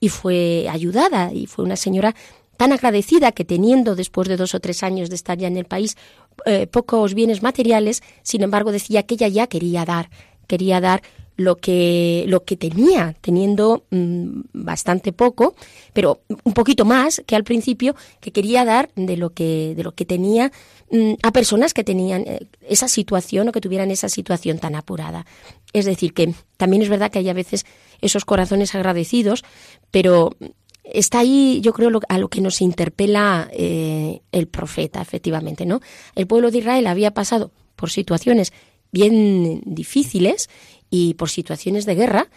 [0.00, 2.14] y fue ayudada y fue una señora
[2.58, 5.64] tan agradecida que teniendo después de dos o tres años de estar ya en el
[5.64, 5.96] país
[6.44, 10.10] eh, pocos bienes materiales, sin embargo decía que ella ya quería dar,
[10.46, 11.00] quería dar
[11.36, 15.54] lo que lo que tenía, teniendo mmm, bastante poco,
[15.92, 19.92] pero un poquito más que al principio, que quería dar de lo que de lo
[19.92, 20.52] que tenía
[20.90, 25.26] mmm, a personas que tenían eh, esa situación o que tuvieran esa situación tan apurada.
[25.72, 27.66] Es decir, que también es verdad que hay a veces
[28.00, 29.44] esos corazones agradecidos,
[29.90, 30.36] pero
[30.84, 35.80] está ahí, yo creo, a lo que nos interpela eh, el profeta, efectivamente, ¿no?
[36.14, 38.52] El pueblo de Israel había pasado por situaciones
[38.92, 40.48] bien difíciles
[40.94, 42.28] y por situaciones de guerra,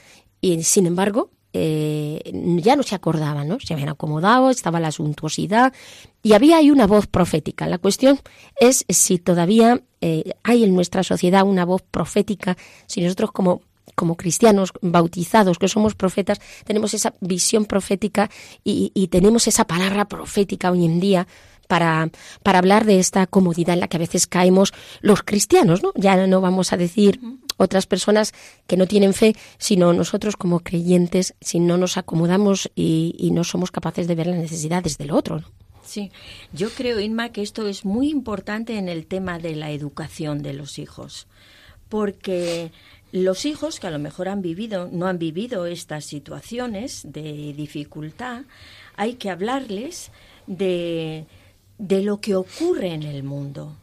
[0.41, 2.19] y sin embargo, eh,
[2.63, 3.59] ya no se acordaban, ¿no?
[3.59, 5.73] Se habían acomodado, estaba la suntuosidad
[6.23, 7.67] y había ahí una voz profética.
[7.67, 8.19] La cuestión
[8.59, 13.61] es si todavía eh, hay en nuestra sociedad una voz profética, si nosotros como
[13.93, 18.29] como cristianos bautizados, que somos profetas, tenemos esa visión profética
[18.63, 21.27] y, y tenemos esa palabra profética hoy en día
[21.67, 22.09] para,
[22.43, 25.93] para hablar de esta comodidad en la que a veces caemos los cristianos, ¿no?
[25.95, 27.19] Ya no vamos a decir
[27.57, 28.33] otras personas
[28.67, 33.71] que no tienen fe, sino nosotros como creyentes, si no nos acomodamos y, no somos
[33.71, 35.43] capaces de ver las necesidades del otro.
[35.83, 36.11] Sí,
[36.53, 40.53] yo creo, Inma, que esto es muy importante en el tema de la educación de
[40.53, 41.27] los hijos,
[41.89, 42.71] porque
[43.11, 48.43] los hijos que a lo mejor han vivido, no han vivido estas situaciones de dificultad,
[48.95, 50.11] hay que hablarles
[50.47, 51.25] de,
[51.77, 53.75] de lo que ocurre en el mundo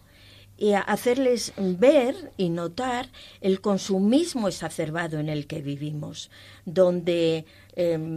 [0.64, 3.10] y hacerles ver y notar
[3.42, 6.30] el consumismo exacerbado en el que vivimos,
[6.64, 7.44] donde
[7.76, 8.16] eh,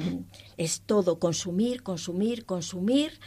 [0.56, 3.20] es todo consumir, consumir, consumir,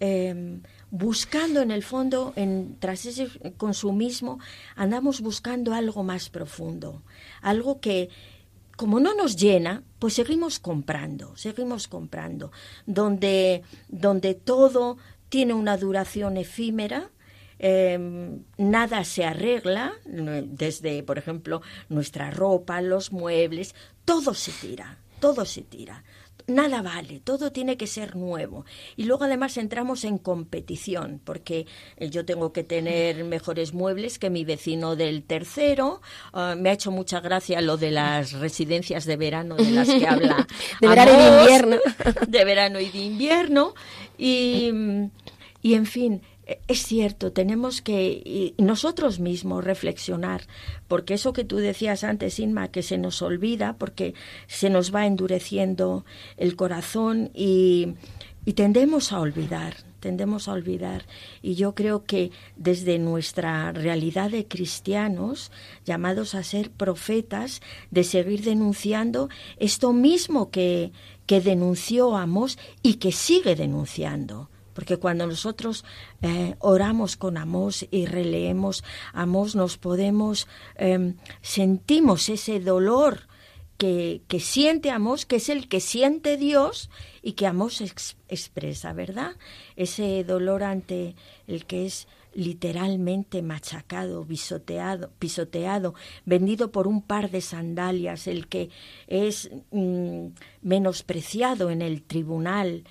[0.00, 0.58] eh,
[0.90, 4.40] buscando en el fondo, en, tras ese consumismo,
[4.74, 7.04] andamos buscando algo más profundo,
[7.42, 8.08] algo que,
[8.76, 12.50] como no nos llena, pues seguimos comprando, seguimos comprando,
[12.84, 14.98] donde, donde todo
[15.28, 17.12] tiene una duración efímera,
[17.58, 17.98] eh,
[18.58, 25.62] nada se arregla, desde, por ejemplo, nuestra ropa, los muebles, todo se tira, todo se
[25.62, 26.02] tira
[26.46, 28.64] nada vale, todo tiene que ser nuevo.
[28.96, 34.30] Y luego además entramos en competición, porque eh, yo tengo que tener mejores muebles que
[34.30, 36.00] mi vecino del tercero.
[36.32, 40.06] Uh, me ha hecho mucha gracia lo de las residencias de verano de las que
[40.06, 40.46] habla.
[40.80, 41.76] de verano y de invierno.
[42.28, 43.74] De verano y de invierno.
[44.18, 44.70] Y,
[45.62, 46.22] y en fin,
[46.68, 50.42] es cierto, tenemos que nosotros mismos reflexionar,
[50.86, 54.14] porque eso que tú decías antes, Inma, que se nos olvida, porque
[54.46, 56.04] se nos va endureciendo
[56.36, 57.94] el corazón y,
[58.54, 61.04] tendemos a olvidar, tendemos a olvidar.
[61.42, 65.50] Y yo creo que desde nuestra realidad de cristianos,
[65.84, 70.92] llamados a ser profetas, de seguir denunciando esto mismo que,
[71.26, 75.86] que denunció Amos y que sigue denunciando Porque cuando nosotros
[76.20, 80.46] eh, oramos con Amós y releemos Amós, nos podemos,
[80.76, 83.26] em, sentimos ese dolor
[83.78, 86.90] que, que, siente Amós, que es el que siente Dios
[87.22, 87.80] y que Amós
[88.28, 89.32] expresa, ¿verdad?
[89.76, 91.16] Ese dolor ante
[91.46, 95.94] el que es literalmente machacado, pisoteado, pisoteado,
[96.26, 98.68] vendido por un par de sandalias, el que
[99.06, 100.26] es mm,
[100.60, 102.84] menospreciado en el tribunal,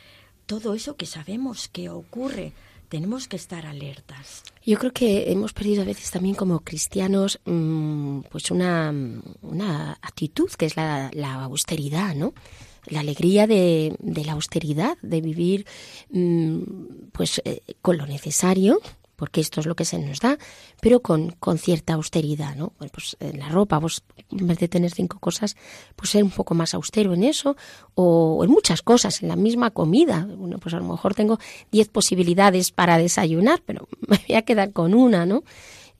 [0.45, 2.53] todo eso que sabemos que ocurre,
[2.89, 4.43] tenemos que estar alertas.
[4.65, 8.93] Yo creo que hemos perdido a veces también como cristianos mm, pues una,
[9.41, 12.33] una, actitud que es la, la austeridad, ¿no?
[12.87, 15.65] la alegría de, de, la austeridad, de vivir
[16.11, 16.59] mm,
[17.11, 18.79] pues eh, con lo necesario,
[19.15, 20.37] porque esto es lo que se nos da,
[20.81, 22.73] pero con, con cierta austeridad, ¿no?
[22.91, 25.55] pues en la ropa, vos en vez de tener cinco cosas,
[25.95, 27.55] pues ser un poco más austero en eso,
[27.93, 30.27] o en muchas cosas, en la misma comida.
[30.37, 31.39] Bueno, pues a lo mejor tengo
[31.71, 35.43] diez posibilidades para desayunar, pero me voy a quedar con una, ¿no?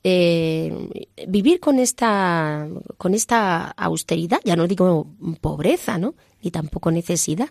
[0.08, 5.08] Eh, vivir con esta, con esta austeridad, ya no digo
[5.42, 6.14] pobreza, ¿no?
[6.44, 7.50] Ni tampoco necesidad,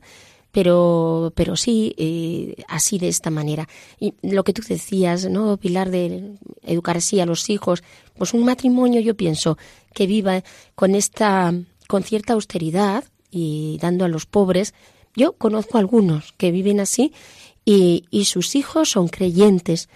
[0.55, 3.68] pero, pero sí eh, así de esta manera.
[3.98, 7.82] Y lo que tú decías, ¿no, Pilar, de educar así a los hijos,
[8.16, 9.59] pues un matrimonio yo pienso
[9.92, 10.44] que viva
[10.76, 11.52] con esta,
[11.88, 13.02] con cierta austeridad
[13.32, 14.74] y dando a los pobres.
[15.16, 17.12] Yo conozco algunos que viven así
[17.64, 19.88] y, y sus hijos son creyentes.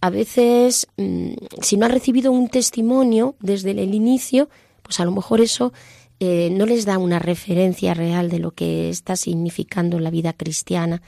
[0.00, 4.48] A veces, mm, si no han recibido un testimonio desde el inicio,
[4.82, 5.74] pues a lo mejor eso
[6.20, 11.02] eh, no les da una referencia real de lo que está significando la vida cristiana.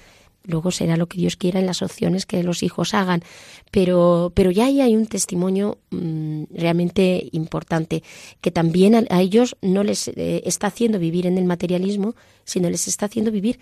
[0.45, 3.23] Luego será lo que Dios quiera en las opciones que los hijos hagan,
[3.71, 8.03] pero, pero ya ahí hay un testimonio mm, realmente importante
[8.41, 12.89] que también a, ellos no les eh, está haciendo vivir en el materialismo, sino les
[12.89, 13.61] está haciendo vivir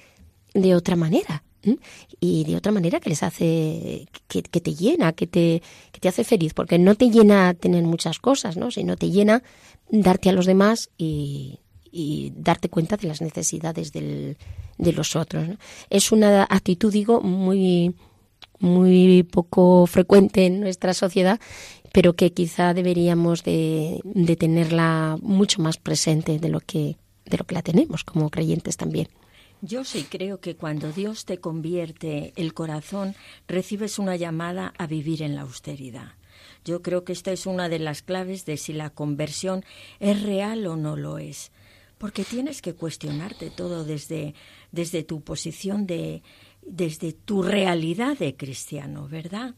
[0.54, 1.42] de otra manera
[2.20, 6.22] y de otra manera que les hace que, te llena que te que te hace
[6.22, 9.42] feliz porque no te llena tener muchas cosas no sino te llena
[9.90, 11.60] darte a los demás y,
[12.36, 14.36] darte cuenta de las necesidades del,
[14.76, 15.48] de los otros.
[15.90, 17.94] Es una actitud, digo, muy,
[18.60, 21.40] muy poco frecuente en nuestra sociedad,
[21.92, 27.44] pero que quizá deberíamos de, de tenerla mucho más presente de lo que de lo
[27.44, 29.08] que la tenemos como creyentes también.
[29.60, 33.14] Yo sí creo que cuando Dios te convierte el corazón,
[33.48, 36.12] recibes una llamada a vivir en la austeridad.
[36.64, 39.64] Yo creo que esta es una de las claves de si la conversión
[40.00, 41.50] es real o no lo es.
[41.98, 44.34] Porque tienes que cuestionarte todo desde,
[44.70, 46.22] desde tu posición de,
[46.62, 49.54] desde tu realidad de cristiano, ¿verdad?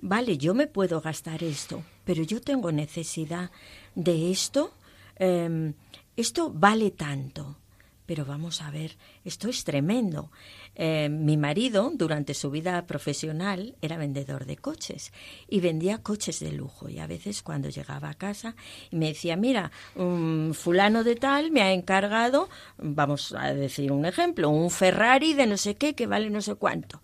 [0.00, 3.50] Vale, yo me puedo gastar esto, pero yo tengo necesidad
[3.94, 4.72] de esto.
[5.16, 5.74] Em,
[6.16, 7.58] esto vale tanto.
[8.06, 10.32] Pero vamos a ver, esto es tremendo.
[10.74, 15.12] Eh, mi marido, durante su vida profesional, era vendedor de coches
[15.48, 16.88] y vendía coches de lujo.
[16.88, 18.56] Y a veces cuando llegaba a casa
[18.90, 24.50] me decía, mira, un fulano de tal me ha encargado, vamos a decir un ejemplo,
[24.50, 27.00] un Ferrari de no sé qué que vale no sé cuánto.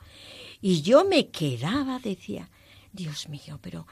[0.61, 2.51] Y yo me quedaba, decía,
[2.93, 3.87] Dios mío, pero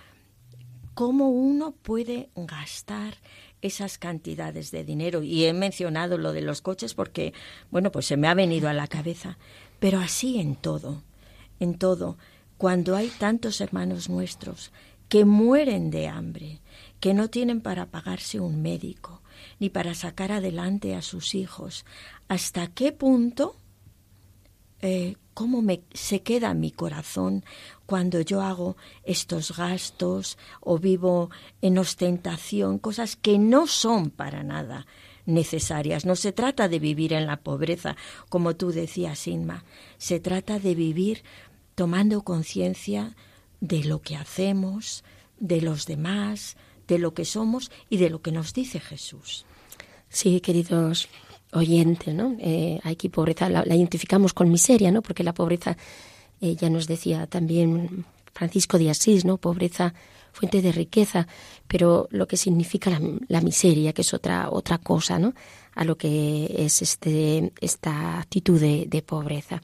[0.95, 3.15] ¿cómo uno puede gastar
[3.63, 5.23] esas cantidades de dinero?
[5.23, 7.33] Y he mencionado lo de los coches porque,
[7.71, 9.39] bueno, pues se me ha venido a la cabeza.
[9.79, 11.03] Pero así en todo,
[11.61, 12.17] en todo,
[12.59, 14.73] cuando hay tantos hermanos nuestros
[15.09, 16.61] que mueren de hambre,
[17.01, 19.23] que no tienen para pagarse un médico,
[19.59, 21.85] ni para sacar adelante a sus hijos,
[22.29, 23.57] ¿hasta qué punto,
[24.81, 27.45] eh, cómo me, se queda mi corazón
[27.85, 31.29] cuando yo hago estos gastos o vivo
[31.61, 34.87] en ostentación, cosas que no son para nada
[35.27, 36.07] necesarias.
[36.07, 37.97] No se trata de vivir en la pobreza,
[38.31, 39.63] como tú decías, Inma.
[39.99, 41.23] Se trata de vivir
[41.75, 43.15] tomando conciencia
[43.61, 45.05] de lo que hacemos,
[45.39, 46.57] de los demás,
[46.89, 49.45] de lo que somos y de lo que nos dice Jesús.
[50.09, 51.11] Sí, queridos
[51.53, 52.37] oyentes, ¿no?
[52.41, 55.03] Eh, aquí pobreza la, identificamos con miseria, ¿no?
[55.03, 55.77] Porque la pobreza,
[56.41, 59.37] eh, ya nos decía también Francisco de Asís, ¿no?
[59.37, 59.95] Pobreza
[60.33, 61.27] fuente de riqueza,
[61.67, 65.33] pero lo que significa la, miseria, que es otra, otra cosa, ¿no?
[65.77, 69.63] a lo que es este, esta actitud de, pobreza.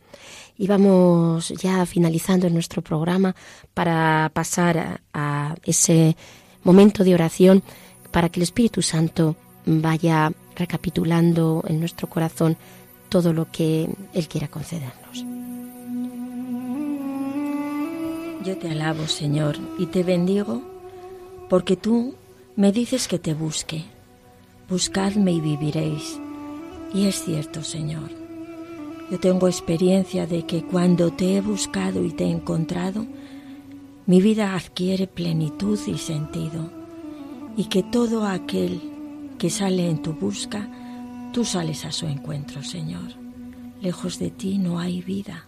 [0.59, 3.35] Y vamos ya finalizando nuestro programa
[3.75, 6.17] para pasar a, ese
[6.63, 7.63] momento de oración
[8.11, 9.37] para que el Espíritu Santo
[9.67, 12.57] vaya recapitulando en nuestro corazón
[13.09, 15.25] todo lo que Él quiera concedernos.
[18.45, 20.63] Yo te alabo, Señor, y te bendigo,
[21.49, 22.15] porque tú
[22.57, 23.85] me dices que te busque.
[24.69, 26.19] Buscadme y viviréis.
[26.93, 28.11] Y es cierto, Señor.
[29.11, 33.07] Yo tengo experiencia de que cuando te he buscado y te he encontrado,
[34.07, 36.71] mi vida adquiere plenitud y sentido,
[37.57, 38.92] y que todo aquel
[39.43, 40.69] que sale en tu busca,
[41.33, 43.09] tú sales a su encuentro, Señor.
[43.81, 45.47] Lejos de ti no hay vida,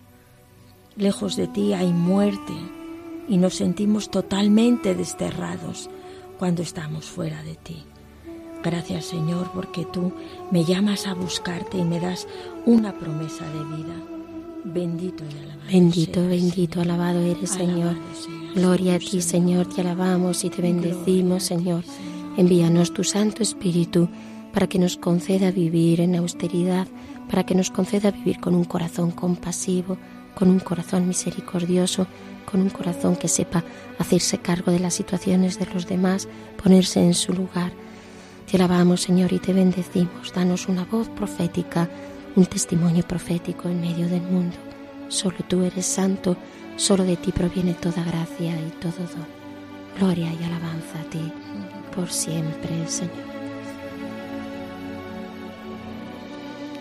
[0.97, 2.55] lejos de ti hay muerte,
[3.29, 5.89] y nos sentimos totalmente desterrados
[6.41, 7.85] cuando estamos fuera de ti.
[8.65, 10.13] Gracias Señor porque tú
[10.51, 12.27] me llamas a buscarte y me das
[12.67, 13.95] una promesa de vida.
[14.65, 15.61] Bendito y alabado.
[15.71, 16.91] Bendito, seas, bendito, Señor.
[16.91, 17.95] alabado eres, Señor.
[17.95, 21.83] Seas, Gloria a ti, Señor, te alabamos y te bendecimos, Gloria a Señor.
[21.85, 22.14] ti, Señor.
[22.37, 24.09] Envíanos tu Santo Espíritu
[24.53, 26.89] para que nos conceda vivir en austeridad,
[27.30, 29.99] para que nos conceda vivir con un corazón compasivo,
[30.35, 32.09] con un corazón misericordioso,
[32.51, 33.62] con un corazón que sepa
[34.01, 36.28] hacerse cargo de las situaciones de los demás,
[36.61, 37.72] ponerse en su lugar.
[38.51, 40.32] Te alabamos, Señor, y te bendecimos.
[40.35, 41.89] Danos una voz profética,
[42.35, 44.57] un testimonio profético en medio del mundo.
[45.09, 46.37] Solo tú eres santo,
[46.76, 49.45] solo de ti proviene toda gracia y todo don.
[49.99, 51.32] Gloria y alabanza a ti
[51.95, 53.13] por siempre, Señor.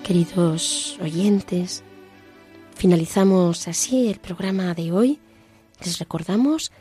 [0.04, 1.84] Queridos oyentes,
[2.76, 5.20] finalizamos así el programa de hoy.
[5.84, 6.72] Les recordamos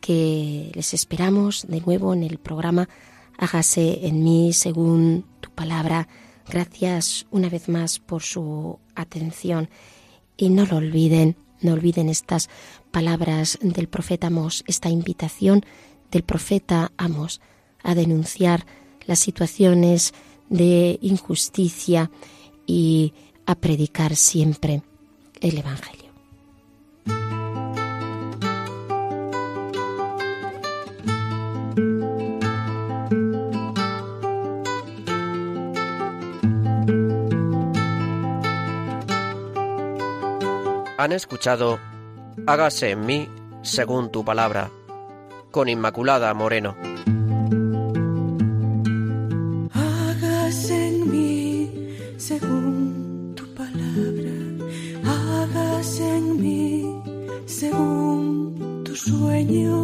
[0.00, 2.88] que les esperamos de nuevo en el programa
[3.36, 6.08] Hágase en mí según tu palabra.
[6.48, 9.68] Gracias una vez más por su atención
[10.36, 12.48] y no lo olviden, no olviden estas
[12.90, 15.64] palabras del profeta Amos, esta invitación
[16.10, 17.40] del profeta Amos
[17.84, 18.66] a denunciar
[19.06, 20.12] las situaciones
[20.48, 22.10] de injusticia
[22.66, 23.12] y
[23.46, 24.82] a predicar siempre
[25.40, 26.04] el Evangelio.
[40.96, 41.78] Han escuchado
[42.46, 43.28] Hágase en mí
[43.62, 44.70] según tu palabra,
[45.50, 46.93] con Inmaculada Moreno.
[59.46, 59.83] Sueño,